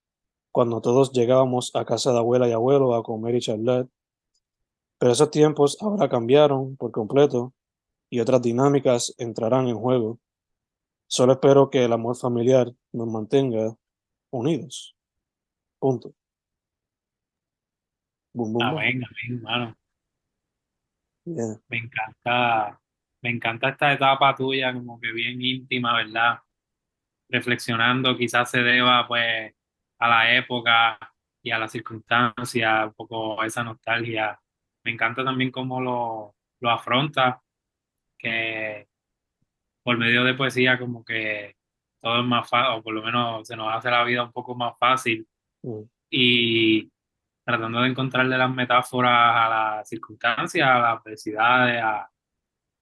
cuando 0.53 0.81
todos 0.81 1.13
llegábamos 1.13 1.71
a 1.75 1.85
casa 1.85 2.13
de 2.13 2.19
abuela 2.19 2.49
y 2.49 2.53
abuelo 2.53 2.95
a 2.95 3.03
comer 3.03 3.35
y 3.35 3.41
charlar. 3.41 3.87
Pero 4.97 5.13
esos 5.13 5.31
tiempos 5.31 5.77
ahora 5.83 6.09
cambiaron 6.09 6.75
por 6.77 6.91
completo 6.91 7.53
y 8.09 8.21
otras 8.21 8.41
dinámicas 8.41 9.15
entrarán 9.19 9.69
en 9.69 9.77
juego. 9.77 10.19
Solo 11.09 11.35
espero 11.35 11.69
que 11.69 11.85
el 11.85 11.93
amor 11.93 12.17
familiar 12.17 12.73
nos 12.91 13.07
mantenga 13.07 13.77
unidos. 14.31 14.97
Punto. 15.79 16.15
Boom, 18.37 18.53
boom, 18.53 18.69
boom. 18.69 18.79
Amén, 18.79 19.03
amén, 19.03 19.39
hermano. 19.39 19.77
Yeah. 21.25 21.57
Me 21.69 21.79
encanta, 21.79 22.79
me 23.23 23.31
encanta 23.31 23.71
esta 23.71 23.93
etapa 23.95 24.35
tuya, 24.37 24.75
como 24.75 25.01
que 25.01 25.11
bien 25.11 25.41
íntima, 25.41 25.97
¿verdad? 25.97 26.41
Reflexionando, 27.31 28.17
quizás 28.17 28.51
se 28.51 28.63
deba 28.63 29.09
pues 29.09 29.55
a 29.99 30.09
la 30.09 30.37
época 30.37 30.99
y 31.43 31.51
a 31.51 31.59
las 31.59 31.73
circunstancias, 31.73 32.87
un 32.87 32.93
poco 32.93 33.43
esa 33.43 33.65
nostalgia. 33.65 34.39
Me 34.85 34.93
encanta 34.93 35.25
también 35.25 35.51
cómo 35.51 35.81
lo, 35.81 36.37
lo 36.61 36.71
afronta, 36.71 37.41
que 38.19 38.87
por 39.83 39.97
medio 39.97 40.25
de 40.25 40.35
poesía 40.35 40.79
como 40.79 41.03
que 41.05 41.57
todo 42.03 42.21
es 42.21 42.27
más 42.27 42.49
fácil, 42.49 42.79
o 42.79 42.83
por 42.83 42.93
lo 42.93 43.03
menos 43.03 43.49
se 43.49 43.57
nos 43.57 43.75
hace 43.75 43.91
la 43.91 44.05
vida 44.05 44.25
un 44.25 44.33
poco 44.33 44.55
más 44.55 44.77
fácil 44.79 45.27
Mm. 45.63 45.83
y 46.11 46.93
tratando 47.47 47.83
de 47.83 47.91
encontrarle 47.91 48.39
las 48.39 48.51
metáforas 48.55 49.13
a 49.15 49.51
las 49.79 49.89
circunstancias, 49.91 50.69
a 50.69 50.81
las 50.81 50.99
adversidades, 51.01 51.83
a- 51.83 52.11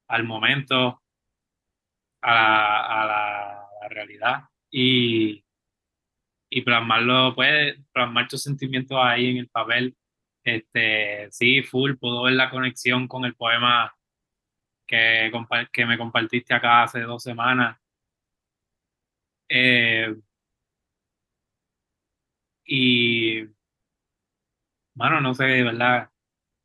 al 0.09 0.25
momento, 0.25 1.03
a 2.23 2.35
la, 2.35 3.03
a 3.03 3.07
la- 3.07 3.69
la 3.83 3.89
realidad 3.89 4.45
y, 4.71 5.45
y 6.51 6.63
plasmarlo, 6.63 7.35
pues, 7.35 7.77
plasmar 7.93 8.29
tus 8.29 8.43
sentimientos 8.43 8.99
ahí 9.01 9.31
en 9.31 9.39
el 9.39 9.49
papel. 9.49 9.97
Este, 10.45 11.29
sí, 11.31 11.63
full, 11.63 11.95
puedo 11.97 12.23
ver 12.25 12.35
la 12.35 12.51
conexión 12.51 13.09
con 13.09 13.25
el 13.25 13.35
poema 13.35 13.95
que, 14.87 15.33
que 15.73 15.87
me 15.87 15.99
compartiste 15.99 16.55
acá 16.55 16.85
hace 16.85 17.03
dos 17.03 17.23
semanas. 17.23 17.79
Eh, 19.49 20.15
y, 22.67 23.45
mano, 24.95 25.21
no 25.21 25.35
sé, 25.35 25.45
de 25.45 25.63
verdad, 25.65 26.11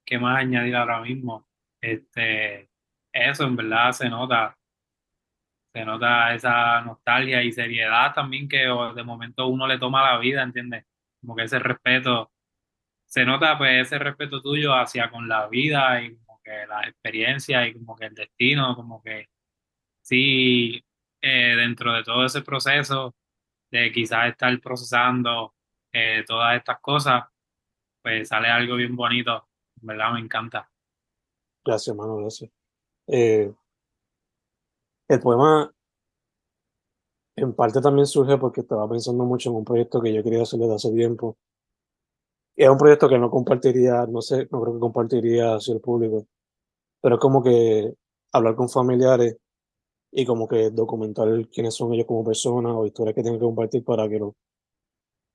qué 0.05 0.19
más 0.19 0.39
añadir 0.39 0.75
ahora 0.75 1.01
mismo. 1.01 1.47
Este, 1.81 2.69
eso 3.13 3.45
en 3.45 3.55
verdad 3.55 3.91
se 3.93 4.09
nota, 4.09 4.57
se 5.73 5.85
nota 5.85 6.33
esa 6.33 6.81
nostalgia 6.81 7.43
y 7.43 7.51
seriedad 7.51 8.13
también 8.13 8.47
que 8.47 8.57
de 8.95 9.03
momento 9.03 9.47
uno 9.47 9.67
le 9.67 9.77
toma 9.79 10.11
la 10.11 10.17
vida, 10.19 10.43
¿entiendes? 10.43 10.85
Como 11.21 11.35
que 11.35 11.43
ese 11.43 11.59
respeto, 11.59 12.31
se 13.07 13.25
nota 13.25 13.57
pues 13.57 13.87
ese 13.87 13.99
respeto 13.99 14.41
tuyo 14.41 14.73
hacia 14.75 15.09
con 15.11 15.27
la 15.27 15.47
vida 15.47 16.01
y 16.03 16.15
como 16.17 16.39
que 16.43 16.67
la 16.67 16.87
experiencia 16.87 17.67
y 17.67 17.73
como 17.73 17.95
que 17.95 18.05
el 18.07 18.15
destino, 18.15 18.75
como 18.75 19.01
que 19.03 19.29
sí, 20.01 20.83
eh, 21.21 21.55
dentro 21.57 21.93
de 21.93 22.03
todo 22.03 22.25
ese 22.25 22.41
proceso 22.41 23.15
de 23.71 23.91
quizás 23.91 24.29
estar 24.29 24.59
procesando 24.61 25.55
eh, 25.93 26.23
todas 26.27 26.57
estas 26.57 26.79
cosas, 26.81 27.25
pues 28.01 28.27
sale 28.27 28.47
algo 28.47 28.75
bien 28.75 28.95
bonito, 28.95 29.47
en 29.81 29.87
¿verdad? 29.87 30.13
Me 30.13 30.19
encanta. 30.19 30.69
Gracias, 31.63 31.89
hermano, 31.89 32.17
gracias. 32.17 32.51
Eh, 33.07 33.51
el 35.07 35.19
poema 35.19 35.71
en 37.35 37.53
parte 37.53 37.81
también 37.81 38.05
surge 38.05 38.37
porque 38.37 38.61
estaba 38.61 38.87
pensando 38.89 39.25
mucho 39.25 39.49
en 39.49 39.55
un 39.57 39.65
proyecto 39.65 40.01
que 40.01 40.13
yo 40.13 40.23
quería 40.23 40.43
hacer 40.43 40.59
desde 40.59 40.75
hace 40.75 40.91
tiempo. 40.91 41.37
Es 42.55 42.69
un 42.69 42.77
proyecto 42.77 43.07
que 43.07 43.17
no 43.17 43.31
compartiría, 43.31 44.05
no 44.05 44.21
sé, 44.21 44.47
no 44.51 44.61
creo 44.61 44.73
que 44.73 44.79
compartiría 44.79 45.55
hacia 45.55 45.73
el 45.73 45.81
público, 45.81 46.27
pero 47.01 47.15
es 47.15 47.21
como 47.21 47.41
que 47.41 47.93
hablar 48.33 48.55
con 48.55 48.69
familiares 48.69 49.37
y 50.11 50.25
como 50.25 50.47
que 50.47 50.69
documentar 50.71 51.27
quiénes 51.49 51.75
son 51.75 51.93
ellos 51.93 52.05
como 52.07 52.23
personas 52.25 52.73
o 52.75 52.85
historias 52.85 53.15
que 53.15 53.21
tienen 53.21 53.39
que 53.39 53.45
compartir 53.45 53.83
para 53.83 54.09
que 54.09 54.19
los, 54.19 54.33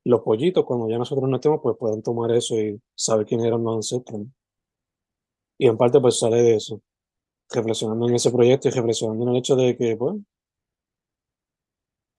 los 0.05 0.21
pollitos, 0.23 0.65
cuando 0.65 0.89
ya 0.89 0.99
nosotros 0.99 1.29
no 1.29 1.37
estemos, 1.37 1.61
pues 1.63 1.77
puedan 1.79 2.03
tomar 2.03 2.31
eso 2.33 2.55
y 2.59 2.81
saber 2.95 3.27
quiénes 3.27 3.47
eran 3.47 3.65
los 3.65 3.77
ancestros. 3.77 4.21
¿no? 4.21 4.27
Y 5.59 5.67
en 5.69 5.77
parte 5.77 6.01
pues 6.01 6.19
sale 6.19 6.43
de 6.43 6.57
eso, 6.57 6.81
reflexionando 7.51 8.09
en 8.09 8.15
ese 8.17 8.31
proyecto 8.33 8.69
y 8.69 8.73
reflexionando 8.73 9.25
en 9.25 9.31
el 9.31 9.37
hecho 9.39 9.57
de 9.57 9.77
que, 9.77 9.97
pues, 9.97 10.17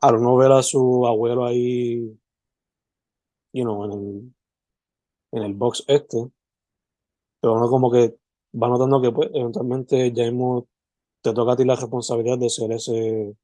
al 0.01 0.15
uno 0.15 0.37
ver 0.37 0.51
a 0.51 0.63
su 0.63 1.05
abuelo 1.05 1.45
ahí, 1.45 2.17
you 3.53 3.63
know, 3.63 3.85
en 3.85 3.91
el, 3.91 4.33
en 5.33 5.43
el 5.43 5.53
box 5.53 5.83
este, 5.87 6.17
pero 7.41 7.53
uno 7.55 7.69
como 7.69 7.91
que 7.91 8.15
va 8.61 8.67
notando 8.69 9.01
que, 9.01 9.11
pues, 9.11 9.29
eventualmente 9.33 10.11
ya 10.13 10.25
hemos, 10.25 10.65
te 11.23 11.33
toca 11.33 11.53
a 11.53 11.57
ti 11.57 11.65
la 11.65 11.75
responsabilidad 11.75 12.37
de 12.39 12.49
ser 12.49 12.71
ese, 12.73 13.35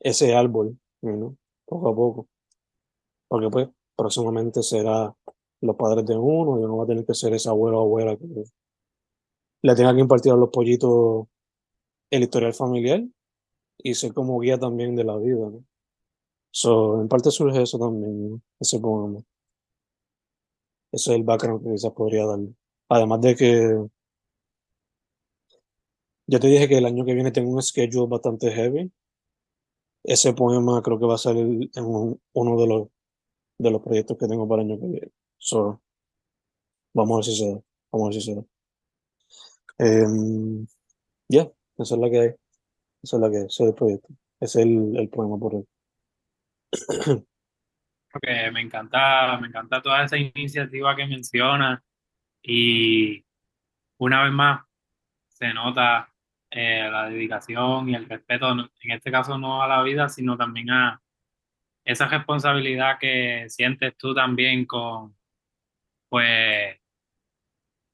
ese 0.00 0.34
árbol, 0.34 0.78
know, 1.00 1.36
poco 1.66 1.88
a 1.88 1.94
poco. 1.94 2.28
Porque, 3.32 3.48
pues, 3.50 3.68
próximamente 3.96 4.62
será 4.62 5.12
los 5.60 5.76
padres 5.76 6.06
de 6.06 6.16
uno 6.16 6.60
y 6.60 6.64
uno 6.64 6.76
va 6.76 6.84
a 6.84 6.86
tener 6.86 7.04
que 7.06 7.14
ser 7.14 7.32
ese 7.34 7.48
abuelo 7.48 7.78
o 7.80 7.82
abuela 7.84 8.16
que 8.16 8.26
le 9.62 9.74
tenga 9.74 9.94
que 9.94 10.00
impartir 10.00 10.32
a 10.32 10.36
los 10.36 10.50
pollitos 10.50 11.26
el 12.10 12.22
historial 12.24 12.54
familiar 12.54 13.02
y 13.78 13.94
ser 13.94 14.14
como 14.14 14.40
guía 14.40 14.58
también 14.58 14.96
de 14.96 15.04
la 15.04 15.16
vida, 15.18 15.50
¿no? 15.50 15.64
So, 16.52 17.00
en 17.02 17.08
parte 17.08 17.30
surge 17.30 17.62
eso 17.62 17.78
también, 17.78 18.30
¿no? 18.30 18.42
ese 18.60 18.80
poema. 18.80 19.20
Ese 20.90 21.10
es 21.12 21.16
el 21.18 21.22
background 21.24 21.62
que 21.64 21.72
quizás 21.72 21.92
podría 21.92 22.24
darle. 22.26 22.54
Además 22.88 23.20
de 23.20 23.36
que 23.36 23.76
yo 26.26 26.40
te 26.40 26.48
dije 26.48 26.68
que 26.68 26.78
el 26.78 26.86
año 26.86 27.04
que 27.04 27.14
viene 27.14 27.30
tengo 27.30 27.52
un 27.52 27.62
schedule 27.62 28.08
bastante 28.08 28.50
heavy. 28.50 28.90
Ese 30.04 30.32
poema 30.32 30.80
creo 30.82 30.98
que 31.00 31.06
va 31.06 31.14
a 31.16 31.18
ser 31.18 31.36
en 31.36 31.84
un- 31.84 32.20
uno 32.34 32.60
de 32.60 32.66
los, 32.68 32.88
de 33.62 33.70
los 33.70 33.82
proyectos 33.82 34.18
que 34.18 34.26
tengo 34.26 34.48
para 34.48 34.62
el 34.62 34.70
año 34.70 34.80
que 34.80 34.86
viene. 34.86 35.12
So, 35.38 35.80
vamos 36.94 37.14
a 37.14 37.16
ver 37.16 37.24
si 37.24 37.36
se 37.36 37.52
da. 37.52 37.60
Vamos 37.92 38.06
a 38.06 38.08
ver 38.08 38.14
si 38.14 38.20
se 38.22 38.34
da. 38.34 38.42
Em, 39.78 40.66
ya, 41.28 41.50
esa 41.78 41.94
es 41.94 42.00
la 42.00 42.10
que 42.10 42.20
hay. 42.20 42.28
Esa 43.02 43.16
es 43.16 43.22
la 43.22 43.30
que 43.30 43.36
hay, 43.38 43.44
ese 43.44 43.62
es 43.64 43.68
el 43.68 43.74
proyecto. 43.74 44.08
Ese 44.40 44.60
es 44.60 44.66
el, 44.66 44.96
el 44.96 45.08
poema 45.08 45.38
por 45.38 45.54
él. 45.54 45.66
Porque 48.12 48.50
me 48.52 48.60
encanta, 48.60 49.38
me 49.40 49.48
encanta 49.48 49.80
toda 49.80 50.04
esa 50.04 50.18
iniciativa 50.18 50.94
que 50.94 51.06
menciona 51.06 51.82
y 52.42 53.24
una 53.98 54.24
vez 54.24 54.32
más 54.32 54.64
se 55.28 55.54
nota 55.54 56.12
eh, 56.50 56.88
la 56.90 57.08
dedicación 57.08 57.88
y 57.88 57.94
el 57.94 58.06
respeto, 58.08 58.50
en 58.50 58.90
este 58.90 59.10
caso 59.10 59.38
no 59.38 59.62
a 59.62 59.68
la 59.68 59.82
vida, 59.82 60.08
sino 60.10 60.36
también 60.36 60.70
a 60.70 61.00
esa 61.84 62.06
responsabilidad 62.08 62.98
que 62.98 63.46
sientes 63.48 63.96
tú 63.96 64.14
también 64.14 64.66
con, 64.66 65.16
pues, 66.08 66.78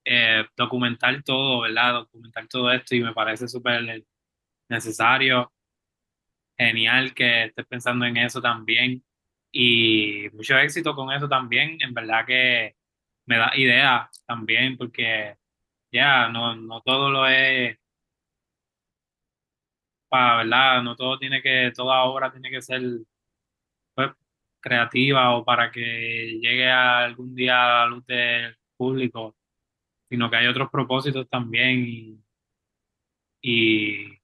eh, 0.05 0.47
documentar 0.57 1.23
todo, 1.23 1.61
¿verdad? 1.63 1.95
Documentar 1.95 2.49
todo 2.49 2.73
esto 2.73 2.95
y 2.95 3.03
me 3.03 3.13
parece 3.13 3.49
súper 3.49 4.05
necesario, 4.69 5.53
genial 6.59 7.15
que 7.15 7.45
estés 7.45 7.67
pensando 7.67 8.05
en 8.07 8.17
eso 8.17 8.41
también 8.41 9.05
y 9.53 10.29
mucho 10.33 10.59
éxito 10.59 10.95
con 10.95 11.13
eso 11.13 11.29
también, 11.29 11.79
en 11.81 11.95
verdad 11.95 12.27
que 12.27 12.77
me 13.27 13.39
da 13.39 13.53
ideas 13.57 14.11
también 14.27 14.77
porque 14.77 15.37
ya 15.93 16.29
no, 16.29 16.57
no 16.57 16.81
todo 16.83 17.11
lo 17.11 17.27
es 17.27 17.79
para, 20.09 20.39
¿verdad? 20.39 20.83
No 20.83 20.97
todo 20.97 21.19
tiene 21.19 21.43
que, 21.43 21.73
toda 21.75 22.03
obra 22.05 22.31
tiene 22.33 22.51
que 22.51 22.63
ser 22.63 22.83
creativa 24.61 25.37
o 25.37 25.45
para 25.45 25.71
que 25.71 26.39
llegue 26.41 26.69
a 26.71 27.05
algún 27.05 27.35
día 27.35 27.65
a 27.65 27.85
la 27.85 27.87
luz 27.87 28.07
del 28.07 28.57
público, 28.77 29.37
sino 30.09 30.31
que 30.31 30.37
hay 30.37 30.47
otros 30.49 30.71
propósitos 30.71 31.29
también 31.29 31.85
y, 31.87 32.21
y 33.43 34.19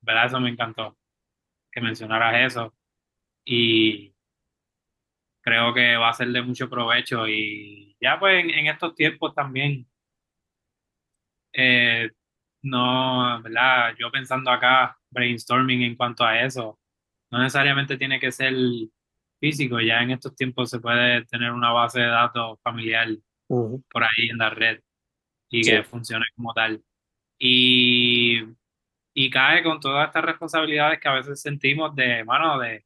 ¿verdad? 0.00 0.26
Eso 0.26 0.40
me 0.40 0.50
encantó, 0.50 0.96
que 1.72 1.80
mencionaras 1.80 2.52
eso 2.52 2.74
y 3.44 4.14
creo 5.42 5.74
que 5.74 5.96
va 5.96 6.08
a 6.10 6.14
ser 6.14 6.28
de 6.28 6.42
mucho 6.42 6.68
provecho 6.70 7.28
y 7.28 7.96
ya 8.00 8.18
pues 8.18 8.42
en, 8.44 8.50
en 8.50 8.66
estos 8.68 8.94
tiempos 8.94 9.34
también, 9.34 9.86
eh, 11.52 12.10
no, 12.62 13.42
¿verdad? 13.42 13.94
Yo 13.98 14.10
pensando 14.10 14.50
acá, 14.50 14.98
brainstorming 15.10 15.82
en 15.82 15.96
cuanto 15.96 16.24
a 16.24 16.40
eso, 16.42 16.78
no 17.30 17.38
necesariamente 17.38 17.96
tiene 17.98 18.18
que 18.20 18.32
ser 18.32 18.54
físico, 19.40 19.80
ya 19.80 20.02
en 20.02 20.10
estos 20.12 20.34
tiempos 20.36 20.70
se 20.70 20.80
puede 20.80 21.24
tener 21.26 21.52
una 21.52 21.70
base 21.72 22.00
de 22.00 22.06
datos 22.06 22.58
familiar 22.62 23.08
por 23.90 24.02
ahí 24.04 24.30
en 24.30 24.38
la 24.38 24.50
red 24.50 24.80
y 25.50 25.64
Sí. 25.64 25.70
que 25.70 25.82
funcione 25.84 26.24
como 26.34 26.52
tal. 26.54 26.82
Y, 27.38 28.42
y 29.14 29.30
cae 29.30 29.62
con 29.62 29.80
todas 29.80 30.06
estas 30.08 30.24
responsabilidades 30.24 30.98
que 31.00 31.08
a 31.08 31.14
veces 31.14 31.40
sentimos 31.40 31.94
de, 31.94 32.24
mano, 32.24 32.58
de, 32.58 32.84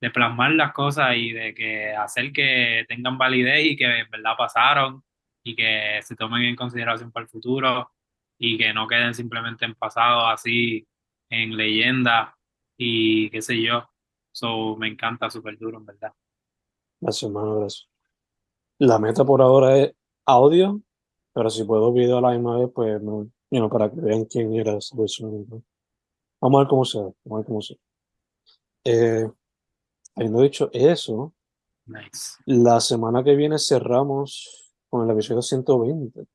de 0.00 0.10
plasmar 0.10 0.52
las 0.52 0.72
cosas 0.72 1.16
y 1.16 1.32
de 1.32 1.54
que 1.54 1.92
hacer 1.94 2.32
que 2.32 2.84
tengan 2.88 3.18
validez 3.18 3.64
y 3.66 3.76
que 3.76 3.84
en 4.00 4.10
verdad 4.10 4.34
pasaron 4.36 5.02
y 5.42 5.56
que 5.56 6.00
se 6.02 6.14
tomen 6.16 6.42
en 6.42 6.56
consideración 6.56 7.10
para 7.10 7.24
el 7.24 7.30
futuro 7.30 7.90
y 8.38 8.58
que 8.58 8.72
no 8.72 8.86
queden 8.86 9.14
simplemente 9.14 9.64
en 9.64 9.74
pasado 9.74 10.26
así 10.28 10.86
en 11.30 11.56
leyenda 11.56 12.36
y 12.76 13.30
qué 13.30 13.42
sé 13.42 13.60
yo. 13.60 13.90
So, 14.38 14.76
me 14.76 14.86
encanta 14.86 15.28
súper 15.28 15.58
duro, 15.58 15.78
en 15.78 15.86
verdad. 15.86 16.12
Gracias, 17.00 17.24
hermano, 17.24 17.58
gracias. 17.58 17.88
La 18.78 19.00
meta 19.00 19.24
por 19.24 19.42
ahora 19.42 19.76
es 19.78 19.92
audio, 20.26 20.80
pero 21.32 21.50
si 21.50 21.64
puedo 21.64 21.92
video 21.92 22.18
a 22.18 22.20
la 22.20 22.30
misma 22.30 22.56
vez, 22.60 22.70
pues, 22.72 23.02
no, 23.02 23.24
you 23.50 23.58
know, 23.58 23.68
para 23.68 23.90
que 23.90 24.00
vean 24.00 24.26
quién 24.26 24.54
era 24.54 24.76
esa 24.76 24.96
persona. 24.96 25.44
¿no? 25.48 25.64
Vamos 26.40 26.56
a 26.56 26.62
ver 26.62 26.68
cómo 26.68 26.84
se 26.84 26.98
ve, 26.98 27.12
vamos 27.24 27.34
a 27.34 27.36
ver 27.38 27.46
cómo 27.46 27.62
se 27.62 27.74
ve. 27.74 27.80
Eh, 28.84 29.30
habiendo 30.14 30.42
dicho 30.42 30.70
eso, 30.72 31.34
Nice. 31.86 32.34
la 32.46 32.80
semana 32.80 33.24
que 33.24 33.34
viene 33.34 33.58
cerramos 33.58 34.72
con 34.88 35.04
el 35.04 35.16
episodio 35.16 35.42
120. 35.42 36.26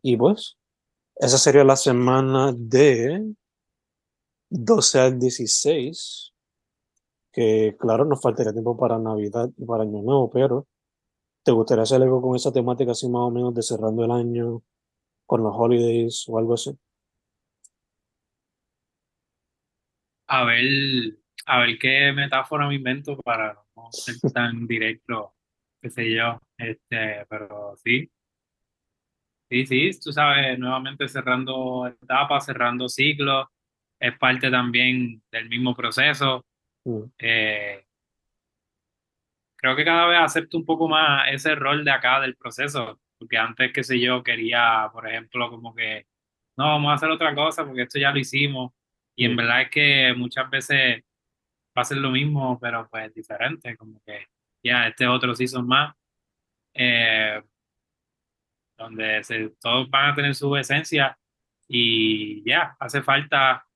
Y 0.00 0.16
pues, 0.16 0.56
esa 1.16 1.36
sería 1.36 1.62
la 1.62 1.76
semana 1.76 2.54
de 2.56 3.34
12 4.48 4.98
al 4.98 5.18
16, 5.18 6.32
que 7.38 7.76
claro, 7.78 8.04
nos 8.04 8.20
faltaría 8.20 8.52
tiempo 8.52 8.76
para 8.76 8.98
Navidad 8.98 9.48
y 9.56 9.64
para 9.64 9.84
Año 9.84 10.02
Nuevo, 10.02 10.28
pero 10.28 10.66
¿te 11.44 11.52
gustaría 11.52 11.84
hacer 11.84 12.02
algo 12.02 12.20
con 12.20 12.34
esa 12.34 12.52
temática 12.52 12.90
así 12.90 13.08
más 13.08 13.20
o 13.20 13.30
menos 13.30 13.54
de 13.54 13.62
cerrando 13.62 14.04
el 14.04 14.10
año 14.10 14.60
con 15.24 15.44
los 15.44 15.52
holidays 15.56 16.24
o 16.26 16.36
algo 16.36 16.54
así? 16.54 16.76
A 20.26 20.42
ver, 20.46 20.64
a 21.46 21.60
ver 21.60 21.78
qué 21.78 22.12
metáfora 22.12 22.66
me 22.66 22.74
invento 22.74 23.16
para 23.18 23.54
no 23.76 23.92
ser 23.92 24.16
tan 24.32 24.66
directo, 24.66 25.32
qué 25.80 25.90
sé 25.90 26.12
yo. 26.12 26.40
Este, 26.56 27.24
pero 27.30 27.76
sí, 27.76 28.10
sí, 29.48 29.64
sí, 29.64 29.90
tú 30.02 30.12
sabes, 30.12 30.58
nuevamente 30.58 31.06
cerrando 31.06 31.86
etapas, 31.86 32.46
cerrando 32.46 32.88
ciclos, 32.88 33.46
es 34.00 34.18
parte 34.18 34.50
también 34.50 35.22
del 35.30 35.48
mismo 35.48 35.72
proceso. 35.76 36.44
Mm, 36.84 37.10
Eh, 37.18 37.84
creo 39.56 39.76
que 39.76 39.84
cada 39.84 40.06
vez 40.06 40.18
acepto 40.20 40.56
un 40.58 40.64
poco 40.64 40.88
más 40.88 41.28
ese 41.32 41.54
rol 41.54 41.84
de 41.84 41.90
acá 41.90 42.20
del 42.20 42.36
proceso, 42.36 43.00
porque 43.18 43.36
antes, 43.38 43.72
qué 43.72 43.82
sé 43.84 44.00
yo, 44.00 44.22
quería, 44.22 44.88
por 44.92 45.08
ejemplo, 45.08 45.50
como 45.50 45.74
que, 45.74 46.06
no, 46.56 46.66
vamos 46.66 46.90
a 46.92 46.94
hacer 46.94 47.10
otra 47.10 47.34
cosa 47.34 47.64
porque 47.64 47.82
esto 47.82 47.98
ya 47.98 48.12
lo 48.12 48.18
hicimos. 48.18 48.72
Y 49.16 49.24
en 49.26 49.34
mm, 49.34 49.36
verdad 49.36 49.62
es 49.62 49.70
que 49.70 50.14
muchas 50.16 50.48
veces 50.50 51.02
va 51.78 51.82
a 51.82 51.84
ser 51.84 51.98
lo 51.98 52.10
mismo, 52.10 52.58
pero 52.60 52.88
pues 52.90 53.14
diferente, 53.14 53.76
como 53.76 54.00
que 54.06 54.26
ya 54.64 54.88
este 54.88 55.06
otro 55.08 55.34
season 55.34 55.66
más, 55.66 55.94
eh, 56.74 57.42
donde 58.76 59.22
se, 59.24 59.50
todos 59.60 59.88
van 59.90 60.10
a 60.12 60.14
tener 60.14 60.34
su 60.34 60.56
esencia 60.56 61.18
y 61.68 62.42
ya, 62.48 62.76
hace 62.80 63.02
falta, 63.02 63.66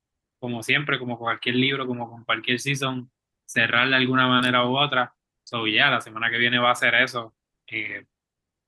como 0.42 0.62
siempre, 0.64 1.00
como 1.00 1.18
con 1.18 1.26
cualquier 1.26 1.56
libro, 1.56 1.88
como 1.88 2.10
con 2.10 2.24
cualquier 2.26 2.60
season, 2.60 3.10
cerrar 3.46 3.88
de 3.90 3.96
alguna 3.96 4.28
manera 4.28 4.66
u 4.66 4.76
otra. 4.78 5.14
So 5.44 5.66
ya, 5.68 5.90
la 5.90 6.02
semana 6.02 6.30
que 6.30 6.38
viene 6.38 6.60
va 6.60 6.72
a 6.72 6.76
ser 6.76 6.96
eso, 6.96 7.34
eh, 7.68 8.06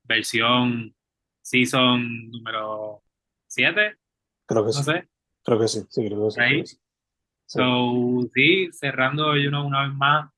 versión 0.04 0.94
season 1.42 2.30
número 2.30 3.02
7, 3.48 3.98
creo 4.46 4.64
que 4.66 4.72
no 4.72 4.82
sí, 4.82 4.84
sé, 4.84 5.08
creo 5.42 5.58
que 5.60 5.68
sí, 5.68 5.80
sí, 5.90 6.06
creo 6.08 6.24
que 6.26 6.30
sí, 6.30 6.44
creo 6.44 6.44
ahí. 6.44 6.62
que 6.62 6.66
sí. 6.66 6.76
Sí. 7.46 7.60
So, 7.60 8.28
sí, 8.34 8.70
cerrando 8.72 9.36
you 9.38 9.50
know, 9.50 9.66
una 9.66 9.84
vez 9.88 9.94
más 9.94 10.30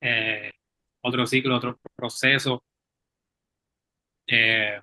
eh, 0.00 0.50
otro 1.02 1.26
ciclo, 1.26 1.56
otro 1.56 1.78
proceso. 1.96 2.62
Eh, 4.26 4.80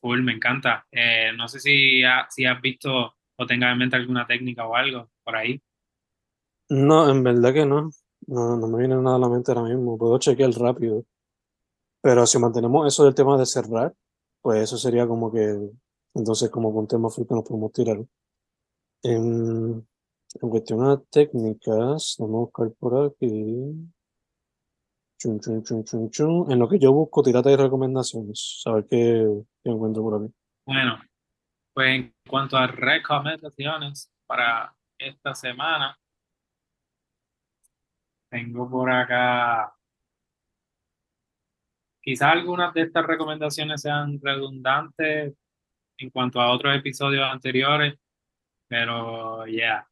cool, 0.00 0.22
me 0.22 0.32
encanta. 0.32 0.86
Eh, 0.90 1.32
no 1.36 1.48
sé 1.48 1.60
si, 1.60 2.04
ha- 2.04 2.28
si 2.30 2.44
has 2.46 2.60
visto 2.60 3.16
o 3.36 3.46
tengas 3.46 3.72
en 3.72 3.78
mente 3.78 3.96
alguna 3.96 4.26
técnica 4.26 4.66
o 4.66 4.74
algo 4.74 5.08
por 5.22 5.36
ahí. 5.36 5.60
No, 6.68 7.08
en 7.08 7.22
verdad 7.22 7.52
que 7.52 7.66
no. 7.66 7.90
No, 8.26 8.56
no 8.56 8.68
me 8.68 8.78
viene 8.78 8.96
nada 8.96 9.16
a 9.16 9.18
la 9.18 9.28
mente 9.28 9.52
ahora 9.52 9.68
mismo. 9.68 9.98
Puedo 9.98 10.18
chequear 10.18 10.50
rápido. 10.52 11.04
Pero 12.00 12.26
si 12.26 12.38
mantenemos 12.38 12.86
eso 12.86 13.04
del 13.04 13.14
tema 13.14 13.38
de 13.38 13.46
cerrar, 13.46 13.94
pues 14.40 14.62
eso 14.62 14.76
sería 14.76 15.06
como 15.06 15.32
que, 15.32 15.58
entonces 16.14 16.50
como 16.50 16.68
un 16.68 16.86
tema 16.86 17.08
full 17.10 17.26
que 17.26 17.34
nos 17.34 17.44
podemos 17.44 17.72
tirar. 17.72 17.98
En, 19.02 19.86
en 20.42 20.50
cuestión 20.50 20.84
a 20.84 21.00
técnicas, 21.10 22.16
vamos 22.18 22.34
a 22.34 22.40
buscar 22.40 22.70
por 22.78 23.06
aquí. 23.06 23.90
Chun, 25.18 25.40
chun, 25.40 25.62
chun, 25.62 25.84
chun, 25.84 26.10
chun. 26.10 26.52
En 26.52 26.58
lo 26.58 26.68
que 26.68 26.78
yo 26.78 26.92
busco, 26.92 27.22
tirate 27.22 27.50
de 27.50 27.56
recomendaciones. 27.56 28.60
Saber 28.62 28.86
qué, 28.86 29.26
qué 29.62 29.70
encuentro 29.70 30.02
por 30.02 30.22
aquí. 30.22 30.34
Bueno, 30.66 30.98
pues 31.74 31.88
en 31.88 32.14
cuanto 32.28 32.56
a 32.56 32.66
recomendaciones 32.68 34.10
para 34.26 34.74
esta 34.98 35.34
semana, 35.34 35.98
tengo 38.30 38.70
por 38.70 38.90
acá, 38.90 39.74
quizás 42.00 42.32
algunas 42.32 42.72
de 42.74 42.82
estas 42.82 43.06
recomendaciones 43.06 43.82
sean 43.82 44.20
redundantes 44.22 45.34
en 45.98 46.10
cuanto 46.10 46.40
a 46.40 46.50
otros 46.52 46.76
episodios 46.76 47.24
anteriores, 47.30 47.94
pero 48.68 49.46
ya. 49.46 49.88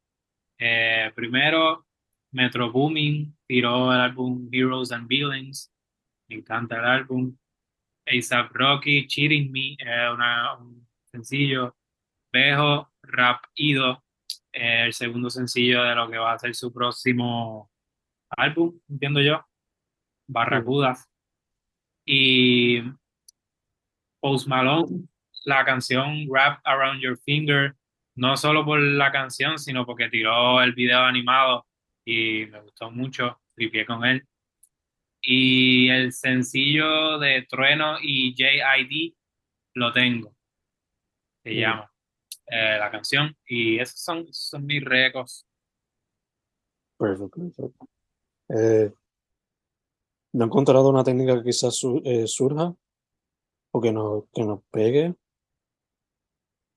Eh, 0.58 1.12
primero, 1.14 1.86
Metro 2.32 2.70
Boomin 2.72 3.36
tiró 3.46 3.92
el 3.92 4.00
álbum 4.00 4.48
Heroes 4.52 4.92
and 4.92 5.08
Villains. 5.08 5.72
Me 6.28 6.36
encanta 6.36 6.78
el 6.78 6.84
álbum. 6.84 7.36
ASAP 8.06 8.52
Rocky, 8.52 9.06
Cheating 9.06 9.52
Me, 9.52 9.74
es 9.78 10.10
una, 10.12 10.56
un 10.56 10.81
sencillo. 11.12 11.76
Bejo, 12.32 12.90
Rap 13.02 13.44
Ido, 13.54 14.02
eh, 14.52 14.84
el 14.86 14.94
segundo 14.94 15.30
sencillo 15.30 15.82
de 15.82 15.94
lo 15.94 16.10
que 16.10 16.18
va 16.18 16.32
a 16.32 16.38
ser 16.38 16.54
su 16.54 16.72
próximo 16.72 17.70
álbum, 18.30 18.78
entiendo 18.88 19.20
yo. 19.20 19.44
Barracudas. 20.26 21.08
Y 22.06 22.82
Post 24.20 24.48
Malone, 24.48 25.08
la 25.44 25.64
canción 25.64 26.26
Wrap 26.28 26.60
Around 26.64 27.00
Your 27.00 27.18
Finger, 27.18 27.74
no 28.14 28.36
solo 28.36 28.64
por 28.64 28.80
la 28.80 29.12
canción, 29.12 29.58
sino 29.58 29.84
porque 29.86 30.08
tiró 30.08 30.62
el 30.62 30.72
video 30.72 31.00
animado 31.00 31.66
y 32.04 32.46
me 32.46 32.60
gustó 32.60 32.90
mucho, 32.90 33.40
tripié 33.54 33.86
con 33.86 34.04
él. 34.04 34.26
Y 35.20 35.88
el 35.90 36.12
sencillo 36.12 37.18
de 37.18 37.42
Trueno 37.42 37.98
y 38.02 38.34
JID 38.34 39.14
lo 39.74 39.92
tengo, 39.92 40.34
se 41.42 41.50
Mm. 41.50 41.60
llama 41.60 41.92
eh, 42.46 42.76
la 42.78 42.90
canción. 42.90 43.36
Y 43.46 43.78
esos 43.80 44.00
son, 44.00 44.18
esos 44.20 44.48
son 44.50 44.66
mis 44.66 44.84
récords. 44.84 45.46
Perfecto, 46.98 47.40
perfecto. 47.40 47.88
Eh, 48.48 48.92
no 50.34 50.44
he 50.44 50.46
encontrado 50.46 50.88
una 50.90 51.04
técnica 51.04 51.36
que 51.38 51.44
quizás 51.44 51.74
su- 51.76 52.00
eh, 52.04 52.26
surja 52.26 52.74
o 53.72 53.80
que 53.80 53.92
nos, 53.92 54.24
que 54.32 54.44
nos 54.44 54.62
pegue, 54.70 55.14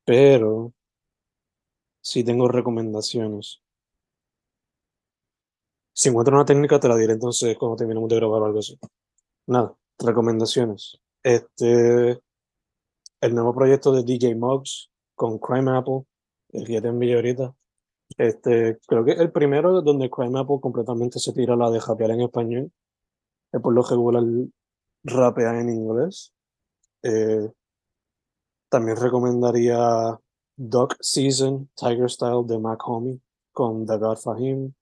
pero 0.06 0.74
sí 2.02 2.24
tengo 2.24 2.48
recomendaciones. 2.48 3.62
Si 5.94 6.10
encuentro 6.10 6.36
una 6.36 6.46
técnica, 6.46 6.80
te 6.80 6.88
la 6.90 6.98
diré 6.98 7.14
entonces 7.14 7.58
cuando 7.58 7.78
terminemos 7.78 8.10
de 8.10 8.18
grabar 8.18 8.42
o 8.42 8.46
algo 8.46 8.60
así. 8.60 8.78
Nada, 9.48 9.74
recomendaciones. 10.00 11.00
Este, 11.24 12.20
el 13.26 13.34
nuevo 13.34 13.54
proyecto 13.56 13.92
de 13.92 14.04
DJ 14.04 14.36
Muggs 14.36 14.92
con 15.16 15.40
Crime 15.40 15.72
Apple, 15.78 16.04
el 16.50 16.66
que 16.66 16.82
te 16.82 16.88
envié 16.88 17.16
ahorita. 17.16 17.56
Este, 18.18 18.78
creo 18.88 19.04
que 19.04 19.14
el 19.14 19.32
primero 19.32 19.82
donde 19.82 20.12
Crime 20.12 20.40
Apple 20.40 20.60
completamente 20.62 21.20
se 21.20 21.34
tira 21.34 21.56
la 21.56 21.72
de 21.72 21.80
rapear 21.80 22.12
en 22.12 22.22
español. 22.22 22.72
Es 23.52 23.62
por 23.62 23.74
lo 23.74 23.82
regular 23.82 24.24
rapea 25.04 25.60
en 25.60 25.70
inglés. 25.70 26.34
Eh, 27.02 27.50
también 28.70 28.98
recomendaría 28.98 30.20
Duck 30.56 30.96
Season, 31.00 31.70
Tiger 31.76 32.10
Style 32.10 32.44
de 32.46 32.60
Mac 32.60 32.88
Homie 32.88 33.20
con 33.52 33.86
God 33.86 34.18
Fahim. 34.18 34.74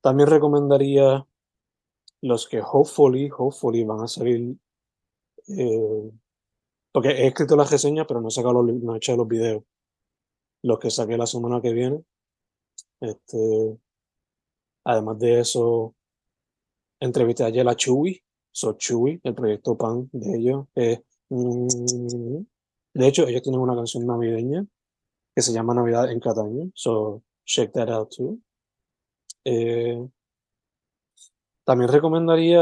También 0.00 0.28
recomendaría 0.28 1.24
los 2.20 2.48
que 2.48 2.60
hopefully, 2.60 3.30
hopefully 3.36 3.84
van 3.84 4.00
a 4.00 4.08
salir. 4.08 4.56
eh, 5.48 6.10
porque 6.92 7.08
he 7.08 7.26
escrito 7.28 7.56
las 7.56 7.70
reseñas, 7.70 8.06
pero 8.06 8.20
no 8.20 8.28
he 8.28 8.30
sacado 8.30 8.62
los, 8.62 8.76
no 8.82 8.94
he 8.94 8.98
hecho 8.98 9.16
los 9.16 9.26
videos. 9.26 9.64
Los 10.62 10.78
que 10.78 10.90
saqué 10.90 11.16
la 11.16 11.26
semana 11.26 11.60
que 11.60 11.72
viene. 11.72 12.04
Este, 13.00 13.78
además 14.84 15.18
de 15.18 15.40
eso, 15.40 15.94
entrevisté 17.00 17.44
ayer 17.44 17.66
a 17.68 17.74
Chewy, 17.74 18.22
so 18.52 18.74
Chewy, 18.74 19.20
el 19.24 19.34
proyecto 19.34 19.76
PAN 19.76 20.08
de 20.12 20.36
ellos. 20.38 20.66
mm, 21.30 22.44
de 22.94 23.08
hecho, 23.08 23.26
ellos 23.26 23.42
tienen 23.42 23.60
una 23.60 23.74
canción 23.74 24.06
navideña 24.06 24.64
que 25.34 25.42
se 25.42 25.52
llama 25.52 25.74
Navidad 25.74 26.10
en 26.12 26.20
Cataño, 26.20 26.70
so 26.74 27.22
check 27.44 27.72
that 27.72 27.88
out 27.88 28.14
too. 28.14 28.38
Eh, 29.44 30.06
también 31.64 31.90
recomendaría 31.90 32.60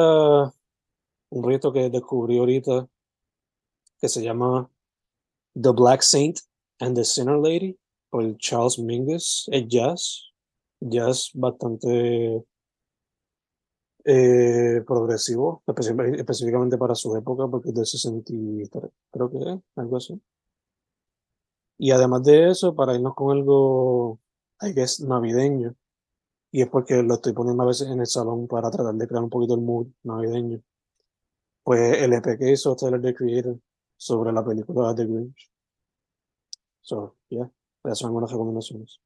un 1.30 1.42
proyecto 1.42 1.72
que 1.72 1.90
descubrí 1.90 2.38
ahorita 2.38 2.88
que 4.00 4.08
se 4.08 4.22
llama 4.22 4.70
The 5.54 5.70
Black 5.70 6.02
Saint 6.02 6.38
and 6.78 6.96
the 6.96 7.04
Sinner 7.04 7.38
Lady 7.38 7.78
por 8.08 8.36
Charles 8.38 8.78
Mingus. 8.78 9.48
Es 9.52 9.66
jazz, 9.68 10.32
jazz 10.80 11.30
bastante 11.34 12.44
eh, 14.04 14.82
progresivo, 14.86 15.62
específicamente 15.66 16.78
para 16.78 16.94
su 16.94 17.14
época, 17.16 17.46
porque 17.48 17.68
es 17.70 17.74
del 17.74 17.86
63, 17.86 18.90
creo 19.10 19.30
que 19.30 19.38
es, 19.38 19.58
algo 19.76 19.96
así. 19.96 20.20
Y 21.78 21.90
además 21.92 22.22
de 22.24 22.50
eso, 22.50 22.74
para 22.74 22.94
irnos 22.94 23.14
con 23.14 23.36
algo, 23.36 24.18
I 24.60 24.72
guess, 24.72 25.00
navideño, 25.00 25.74
y 26.52 26.62
es 26.62 26.68
porque 26.68 27.02
lo 27.02 27.14
estoy 27.14 27.32
poniendo 27.32 27.62
a 27.62 27.66
veces 27.66 27.88
en 27.88 28.00
el 28.00 28.06
salón 28.06 28.48
para 28.48 28.70
tratar 28.70 28.94
de 28.94 29.06
crear 29.08 29.22
un 29.24 29.30
poquito 29.30 29.54
el 29.54 29.60
mood 29.62 29.88
navideño. 30.02 30.62
Pues 31.62 32.02
el 32.02 32.12
EP 32.14 32.38
que 32.38 32.52
hizo 32.52 32.74
Tyler 32.76 33.00
the 33.00 33.14
Creator 33.14 33.58
sobre 34.00 34.32
la 34.32 34.42
película 34.42 34.94
The 34.94 35.04
Grinch. 35.04 35.50
So, 36.80 37.18
yeah, 37.28 37.50
esas 37.84 37.98
son 37.98 38.08
algunas 38.08 38.32
recomendaciones. 38.32 38.98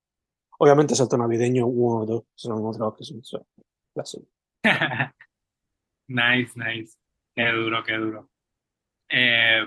Obviamente, 0.59 0.95
salto 0.95 1.17
navideño, 1.19 1.67
uno 1.67 2.03
o 2.03 2.07
dos, 2.07 2.25
son 2.37 2.65
otras 2.65 2.83
opciones. 2.83 3.27
So, 3.27 3.45
that's 3.95 4.15
it. 4.15 4.25
Nice, 6.07 6.53
nice. 6.55 6.99
Qué 7.35 7.47
duro, 7.51 7.83
qué 7.83 7.95
duro. 7.95 8.31
Eh, 9.09 9.65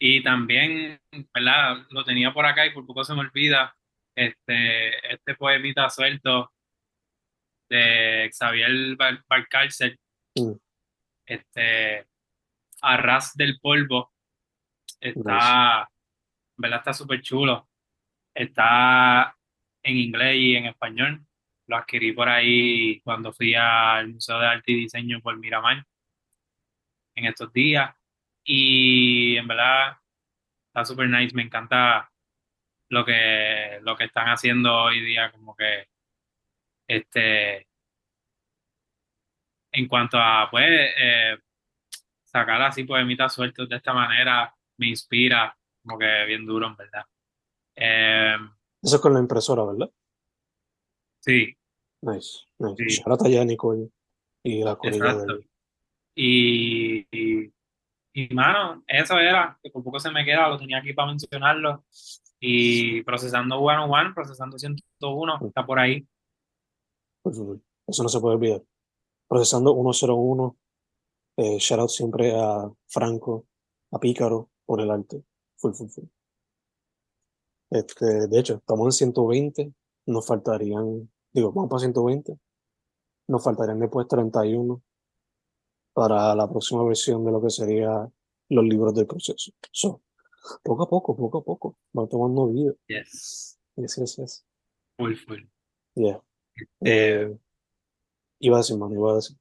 y 0.00 0.20
también, 0.24 1.00
¿verdad? 1.32 1.86
Lo 1.90 2.04
tenía 2.04 2.34
por 2.34 2.44
acá 2.44 2.66
y 2.66 2.74
por 2.74 2.84
poco 2.84 3.04
se 3.04 3.14
me 3.14 3.20
olvida. 3.20 3.74
Este, 4.16 5.14
este 5.14 5.34
poemita 5.36 5.88
suelto 5.88 6.52
de 7.70 8.28
Xavier 8.36 8.96
Valcárcel, 9.28 9.98
Mm. 10.36 10.52
este, 11.26 12.06
Arras 12.82 13.34
del 13.36 13.60
polvo. 13.60 14.11
Está, 15.02 15.90
¿verdad? 16.56 16.78
Está 16.78 16.92
súper 16.94 17.20
chulo. 17.22 17.68
Está 18.34 19.36
en 19.82 19.96
inglés 19.96 20.36
y 20.36 20.56
en 20.56 20.66
español. 20.66 21.26
Lo 21.66 21.76
adquirí 21.76 22.12
por 22.12 22.28
ahí 22.28 23.00
cuando 23.00 23.32
fui 23.32 23.54
al 23.54 24.08
Museo 24.08 24.38
de 24.38 24.46
Arte 24.46 24.72
y 24.72 24.76
Diseño 24.76 25.20
por 25.20 25.36
Miramar 25.38 25.84
en 27.16 27.24
estos 27.26 27.52
días. 27.52 27.94
Y 28.44 29.36
en 29.36 29.48
verdad 29.48 29.98
está 30.68 30.84
súper 30.84 31.08
nice. 31.08 31.34
Me 31.34 31.42
encanta 31.42 32.10
lo 32.88 33.04
que, 33.04 33.80
lo 33.82 33.96
que 33.96 34.04
están 34.04 34.28
haciendo 34.28 34.72
hoy 34.84 35.00
día, 35.00 35.32
como 35.32 35.56
que 35.56 35.88
este 36.86 37.66
en 39.72 39.88
cuanto 39.88 40.18
a 40.18 40.48
pues 40.50 40.66
eh, 40.68 41.38
sacar 42.24 42.62
así 42.62 42.84
poemitas 42.84 43.34
sueltos 43.34 43.68
de 43.68 43.76
esta 43.76 43.94
manera 43.94 44.54
me 44.78 44.88
inspira 44.88 45.56
como 45.82 45.98
que 45.98 46.24
bien 46.26 46.46
duro 46.46 46.66
en 46.66 46.76
verdad. 46.76 47.04
Eh, 47.74 48.36
Eso 48.82 48.96
es 48.96 49.02
con 49.02 49.14
la 49.14 49.20
impresora, 49.20 49.64
¿verdad? 49.64 49.90
sí, 51.20 51.56
Nice, 52.02 52.40
nice. 52.58 52.74
Sí. 52.78 52.96
Shout 52.96 53.12
out 53.12 53.26
allá 53.26 53.42
a 53.42 53.44
Nicole 53.44 53.88
y 54.42 54.64
la 54.64 54.74
corilla 54.74 55.04
de 55.04 55.10
exacto. 55.10 55.32
él. 55.34 55.48
Y, 56.16 57.06
y, 57.12 57.52
y, 58.12 58.34
mano, 58.34 58.82
eso 58.88 59.18
era, 59.18 59.56
que 59.62 59.70
por 59.70 59.84
poco 59.84 60.00
se 60.00 60.10
me 60.10 60.24
queda, 60.24 60.48
lo 60.48 60.58
tenía 60.58 60.78
aquí 60.78 60.92
para 60.92 61.08
mencionarlo. 61.08 61.84
Y 62.40 63.02
procesando 63.04 63.56
101, 63.56 64.14
procesando 64.14 64.58
101, 64.58 65.46
está 65.46 65.64
por 65.64 65.78
ahí. 65.78 66.04
Por 67.22 67.34
favor. 67.34 67.60
Eso 67.86 68.02
no 68.02 68.08
se 68.08 68.18
puede 68.20 68.34
olvidar. 68.34 68.62
Procesando 69.28 69.72
101. 69.72 70.56
Eh, 71.36 71.58
shout 71.60 71.80
out 71.80 71.88
siempre 71.88 72.32
a 72.34 72.68
Franco, 72.88 73.46
a 73.92 74.00
Pícaro 74.00 74.50
por 74.64 74.80
el 74.80 74.90
arte. 74.90 75.22
Full, 75.56 75.72
full, 75.74 75.88
full. 75.88 76.04
Este, 77.70 78.26
de 78.28 78.38
hecho, 78.38 78.54
estamos 78.56 78.86
en 78.86 78.92
120. 78.92 79.72
Nos 80.06 80.26
faltarían, 80.26 81.10
digo, 81.32 81.52
vamos 81.52 81.70
para 81.70 81.80
120. 81.80 82.38
Nos 83.28 83.44
faltarían 83.44 83.78
después 83.78 84.06
31 84.08 84.82
para 85.94 86.34
la 86.34 86.48
próxima 86.48 86.84
versión 86.84 87.24
de 87.24 87.32
lo 87.32 87.40
que 87.42 87.50
sería 87.50 88.08
los 88.48 88.64
libros 88.64 88.94
del 88.94 89.06
proceso. 89.06 89.52
So, 89.70 90.02
poco 90.62 90.82
a 90.82 90.88
poco, 90.88 91.16
poco 91.16 91.38
a 91.38 91.44
poco, 91.44 91.76
va 91.96 92.06
tomando 92.08 92.48
vida. 92.48 92.72
Yes, 92.88 93.58
Yes, 93.76 93.96
yes, 93.96 94.16
yes. 94.16 94.46
full, 94.98 95.14
full. 95.14 95.40
Yeah. 95.94 96.20
Eh, 96.84 97.34
iba 98.40 98.56
a 98.56 98.58
decir, 98.58 98.76
mano, 98.76 98.94
iba 98.94 99.12
a 99.12 99.14
decir. 99.16 99.36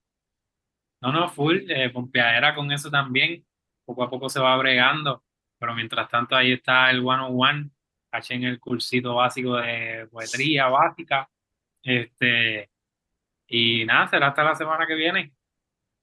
No, 1.02 1.12
no, 1.12 1.30
full, 1.30 1.70
eh, 1.70 1.90
pompeadera 1.92 2.56
con 2.56 2.72
eso 2.72 2.90
también. 2.90 3.46
Poco 3.86 4.04
a 4.04 4.10
poco 4.10 4.30
se 4.30 4.40
va 4.40 4.56
bregando, 4.58 5.24
pero 5.58 5.74
mientras 5.76 6.08
tanto 6.10 6.36
ahí 6.36 6.54
está 6.54 6.90
el 6.92 7.02
101, 7.02 7.70
caché 8.10 8.36
en 8.36 8.44
el 8.44 8.60
cursito 8.60 9.16
básico 9.16 9.56
de 9.58 10.08
poetría 10.12 10.68
básica. 10.68 11.30
Este, 11.84 12.70
y 13.48 13.86
nada, 13.86 14.08
será 14.08 14.28
hasta 14.30 14.44
la 14.44 14.56
semana 14.56 14.86
que 14.88 14.96
viene. 14.96 15.34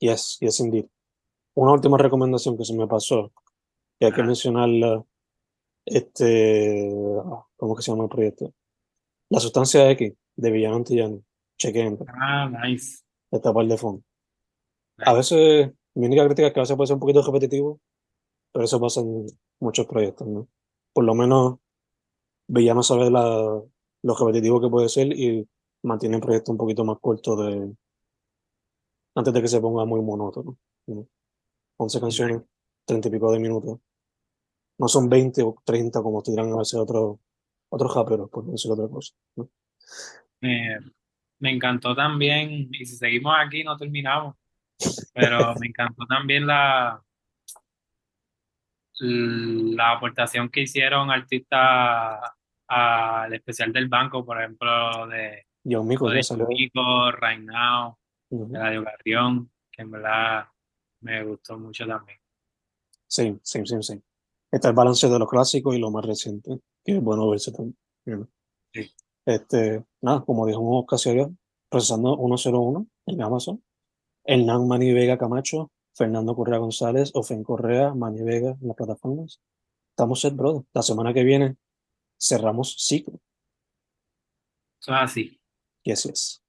Yes, 0.01 0.38
yes, 0.41 0.61
indeed. 0.61 0.87
Una 1.55 1.73
última 1.73 1.99
recomendación 1.99 2.57
que 2.57 2.64
se 2.64 2.75
me 2.75 2.87
pasó, 2.87 3.33
que 3.99 4.07
hay 4.07 4.12
que 4.12 4.21
Ajá. 4.21 4.27
mencionarla, 4.29 5.03
este, 5.85 6.91
ah, 7.25 7.45
¿cómo 7.57 7.75
que 7.77 7.83
se 7.83 7.91
llama 7.91 8.05
el 8.05 8.11
proyecto? 8.11 8.53
La 9.31 9.41
sustancia 9.41 9.91
X 9.91 10.12
de 10.37 10.51
Villano 10.51 10.77
Antillano. 10.77 11.23
Chequen, 11.57 11.99
Ah, 12.21 12.49
nice. 12.64 13.03
esta 13.31 13.53
par 13.53 13.67
de 13.67 13.77
fondo. 13.77 14.03
A 14.99 15.12
nice. 15.14 15.17
veces, 15.17 15.73
mi 15.99 16.07
única 16.07 16.25
crítica 16.27 16.49
es 16.49 16.55
que 16.55 16.61
a 16.61 16.63
veces 16.63 16.77
puede 16.77 16.87
ser 16.87 16.95
un 16.95 17.01
poquito 17.01 17.23
repetitivo, 17.23 17.81
pero 18.53 18.65
eso 18.65 18.81
pasa 18.81 19.01
en 19.01 19.27
muchos 19.61 19.87
proyectos, 19.87 20.29
¿no? 20.29 20.49
Por 20.93 21.05
lo 21.05 21.15
menos, 21.15 21.59
Villano 22.47 22.83
sabe 22.83 23.11
la, 23.11 23.61
lo 24.03 24.15
repetitivo 24.15 24.61
que 24.61 24.69
puede 24.69 24.89
ser 24.89 25.09
y 25.13 25.47
mantiene 25.83 26.17
el 26.17 26.23
proyecto 26.23 26.53
un 26.53 26.59
poquito 26.59 26.85
más 26.85 26.99
corto 27.01 27.37
de, 27.37 27.75
antes 29.17 29.35
de 29.35 29.43
que 29.43 29.49
se 29.49 29.61
ponga 29.61 29.85
muy 29.85 30.01
monótono. 30.01 30.57
¿no? 30.87 31.09
11 31.79 32.01
canciones, 32.01 32.43
30 32.85 33.09
y 33.09 33.11
pico 33.11 33.33
de 33.33 33.41
minutos. 33.41 33.81
No 34.79 34.87
son 34.87 35.09
20 35.09 35.43
o 35.43 35.57
30 35.65 36.01
como 36.01 36.23
tendrán 36.23 36.53
a 36.53 36.59
veces 36.59 36.79
otros 36.79 37.19
otros 37.71 37.95
raperos, 37.95 38.31
por 38.31 38.47
decir 38.47 38.71
otra 38.71 38.89
cosa. 38.89 39.15
¿no? 39.37 39.51
Me 40.41 41.53
encantó 41.53 41.95
también, 41.95 42.69
y 42.73 42.85
si 42.85 42.97
seguimos 42.97 43.35
aquí 43.39 43.63
no 43.63 43.77
terminamos, 43.77 44.37
pero 45.14 45.55
me 45.61 45.69
encantó 45.69 46.07
también 46.07 46.47
la, 46.47 47.03
la 49.01 49.93
aportación 49.93 50.49
que 50.49 50.62
hicieron 50.62 51.11
artistas 51.11 52.21
al 52.69 53.33
especial 53.33 53.73
del 53.73 53.88
banco, 53.88 54.25
por 54.25 54.38
ejemplo, 54.41 55.07
de, 55.07 55.47
John 55.64 55.87
Mico 55.87 56.09
de 56.11 56.21
Now, 57.41 57.97
Ujú. 58.31 58.53
de 58.53 58.59
Radio 58.59 58.85
Carrión, 58.85 59.51
que 59.71 59.83
en 59.83 59.91
verdad 59.91 60.47
me 61.01 61.25
gustó 61.25 61.59
mucho 61.59 61.87
también. 61.87 62.19
Same, 63.07 63.38
same, 63.43 63.67
same, 63.67 63.83
same. 63.83 64.03
Está 64.51 64.69
el 64.69 64.75
balance 64.75 65.09
de 65.09 65.19
lo 65.19 65.27
clásico 65.27 65.73
y 65.73 65.79
lo 65.79 65.91
más 65.91 66.05
reciente, 66.05 66.61
que 66.85 66.97
es 66.97 67.03
bueno 67.03 67.29
verse 67.29 67.53
también. 67.53 67.77
Sí. 68.73 68.91
Este, 69.25 69.85
nada, 70.01 70.25
como 70.25 70.47
dijo 70.47 70.61
un 70.61 70.87
ya, 70.87 71.29
procesando 71.71 72.17
101 72.17 72.87
en 73.07 73.23
Amazon. 73.23 73.62
Hernán 74.29 74.69
Mani 74.69 74.93
Vega 74.93 75.17
Camacho, 75.17 75.73
Fernando 75.95 76.37
Correa 76.37 76.59
González, 76.59 77.11
Ofen 77.14 77.43
Correa, 77.43 77.95
Mani 77.95 78.23
Vega 78.23 78.51
en 78.61 78.69
las 78.69 78.77
plataformas. 78.77 79.41
Estamos 79.88 80.21
set, 80.21 80.37
brother. 80.37 80.64
La 80.75 80.83
semana 80.83 81.14
que 81.14 81.25
viene 81.25 81.57
cerramos 82.21 82.77
ciclo. 82.79 83.19
Eso 84.83 84.93
es 84.95 85.01
así. 85.01 85.41
Yes, 85.83 86.05
yes. 86.05 86.43